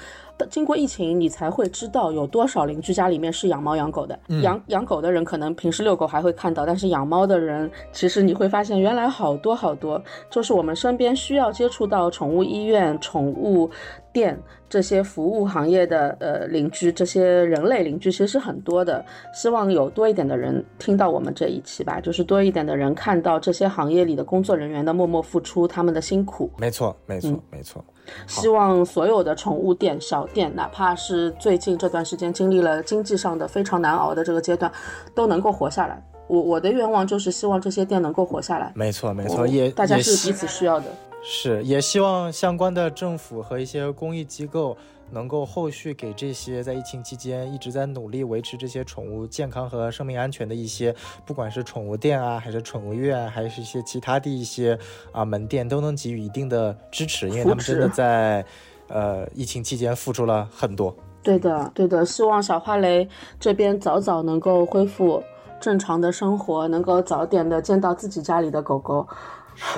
[0.48, 4.18] 经过疫情，你才会知道有多少邻居家里面是养猫养狗的。
[4.42, 13.70] 养养狗的人可能平时遛狗还会看到，但是养猫的人，其实你会发现原来好多好多，就是我们身边需要接触到宠物医院、宠物
[14.14, 14.38] 店
[14.70, 19.04] 这些服务行业的呃邻居，这些人类邻居其实是很多的。
[19.34, 26.50] 希望有多一点的人听到我们这一期吧，就是多一点的人看到这些行业里的工作人员的默默付出，他们的辛苦。
[26.58, 27.84] 没错，没错，嗯没错。
[28.28, 34.72] 希望所有的宠物店、小店，哪怕是最近这段时间经历了经济上的非常难熬的这个阶段，
[35.16, 36.02] 都能够活下来。
[36.28, 38.72] 我我的愿望就是希望这些店能够活下来。
[38.76, 40.86] 没错，没错，也大家是彼此需要的。
[41.24, 44.76] 是，也希望相关的政府和一些公益机构
[45.12, 50.96] 能够后续给这些在疫情期间一直在努力维持这些宠物健康和生命安全的一些，
[51.26, 54.78] 不管是宠物店啊，还是宠物院，还是一些其他的一些
[55.12, 58.46] 啊门店，都能给予一定的支持，因为他们真的在
[58.88, 60.96] 呃疫情期间付出了很多。
[61.24, 63.08] 对的，对的，希望小花蕾
[63.40, 65.22] 这边早早能够恢复
[65.60, 69.08] 正常的生活，能够早点的见到自己家里的狗狗，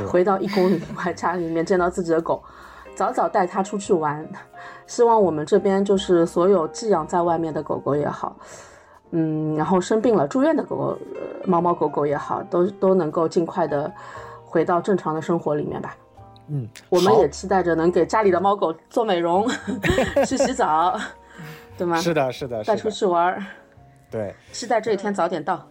[0.08, 2.42] 回到一公里外家里面见到自己的狗，
[2.96, 4.28] 早早带它出去玩。
[4.86, 8.36] 希望我们这边就是所有寄养在外面的狗狗也好，
[9.12, 13.92] 嗯，然后生病了住院的狗狗、呃、猫猫狗狗也好，都都能够尽快的
[14.46, 15.96] 回到正常的生活里面吧。
[16.50, 19.48] 嗯，我们也期待着能给家里的猫狗做美容，
[20.28, 21.00] 去洗澡，
[21.78, 21.96] 对吗？
[22.02, 23.44] 是的，是的，带出，去玩儿，
[24.12, 24.36] 对。
[24.52, 25.66] 期待这一天早点到。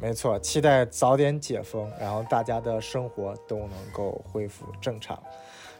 [0.00, 5.18] 没错，期待早点解封，然后大家的生活都能够恢复正常。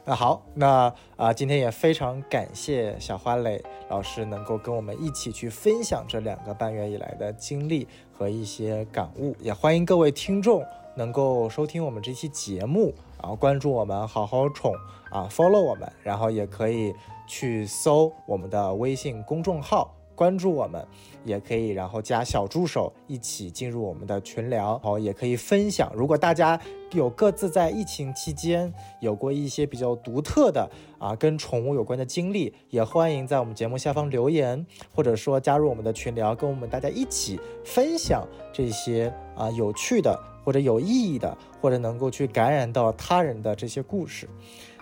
[0.05, 10.65] 那好，那啊、今天也非常感谢小花蕾老师能够跟我们一起去分享这两个半月以来的经历和一些感悟，也欢迎各位听众
[10.97, 14.75] 能够收听我们这期节目，然后关注我们好好宠
[15.11, 16.93] 啊，follow 我们，然后也可以
[17.29, 19.95] 去搜我们的微信公众号。
[20.23, 20.87] 关注我们，
[21.25, 25.93] 也可以然后加小助手一起进入我们的群聊，然后也可以分享。
[25.97, 26.61] 如果大家
[26.93, 34.65] 有各自在疫情期间有过一些比较独特的啊跟宠物有关的经历，也欢迎在我们节目下方留言，
[34.95, 44.29] 或者说加入我们的群聊，跟我们大家一起分享这些啊有趣的或者有意义的，或者能够去感染到他人的这些故事。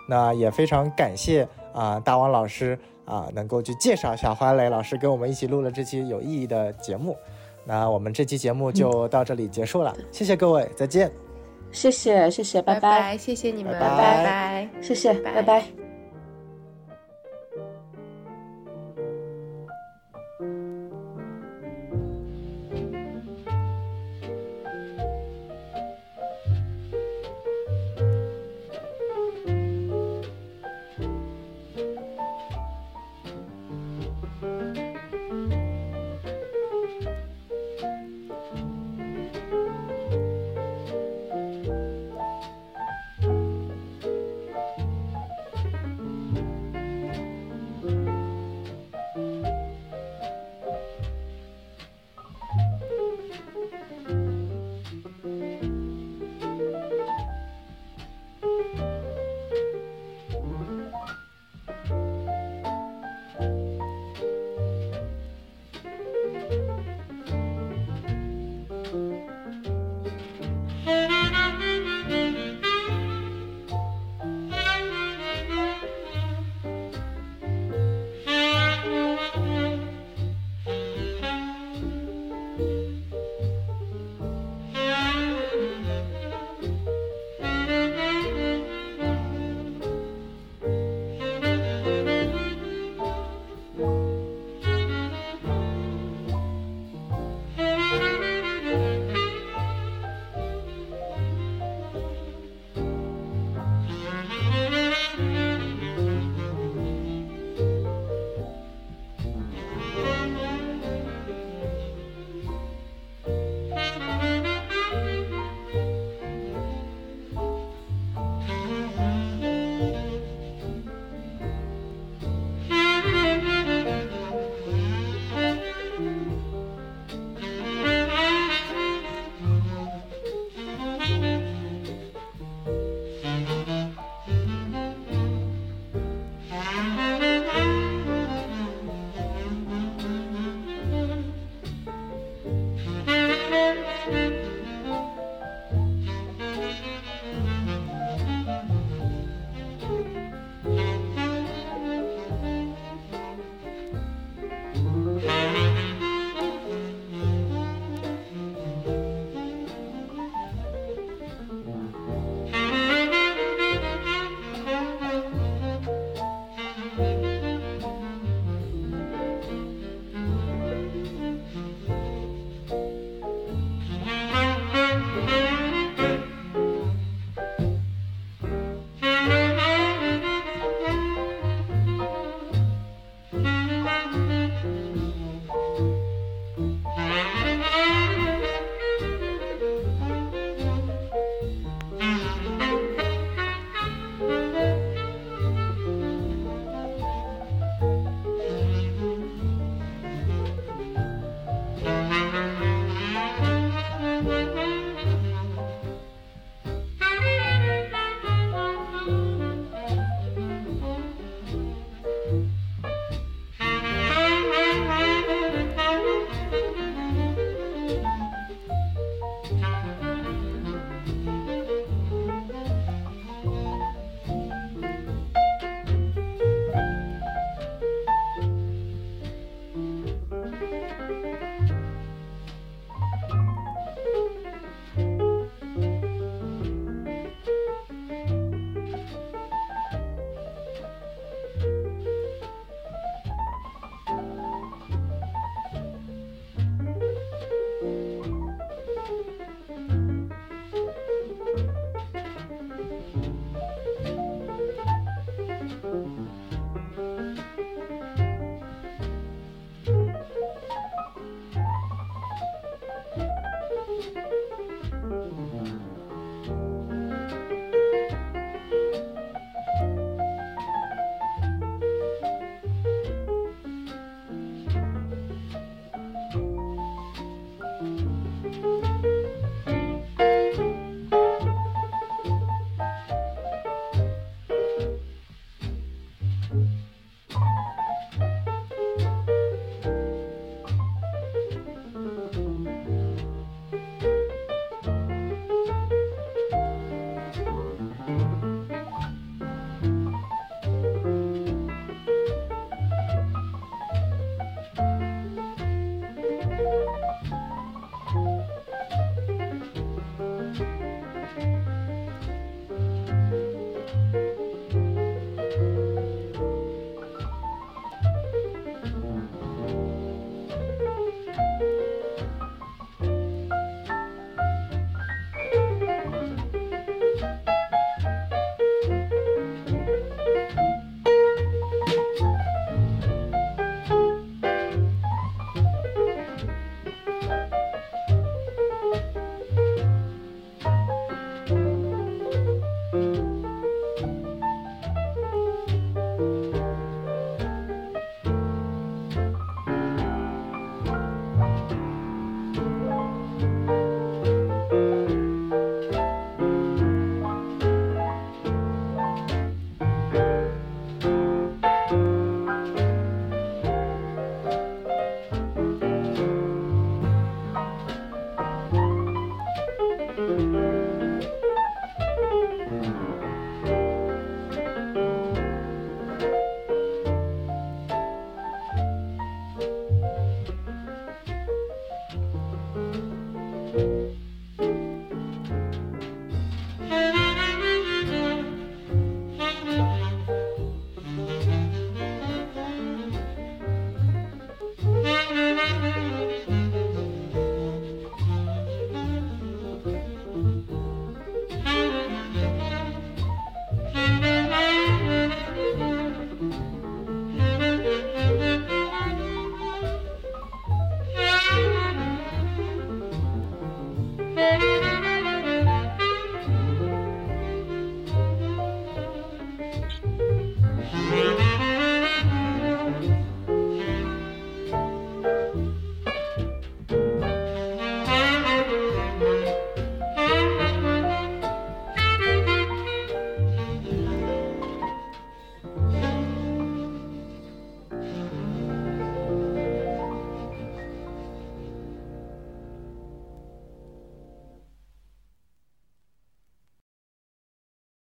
[0.07, 2.77] 那也非常感谢啊大王老师
[3.11, 7.17] 啊能够去介绍一下花蕾老师跟我们一起录了这期有意义的节目。
[7.65, 11.11] 那我们这期节目就到这里结束了，谢谢各位，再见。
[11.73, 14.69] 谢谢，谢谢，拜拜，谢谢你们，拜拜。
[14.81, 15.80] 谢谢，拜拜拜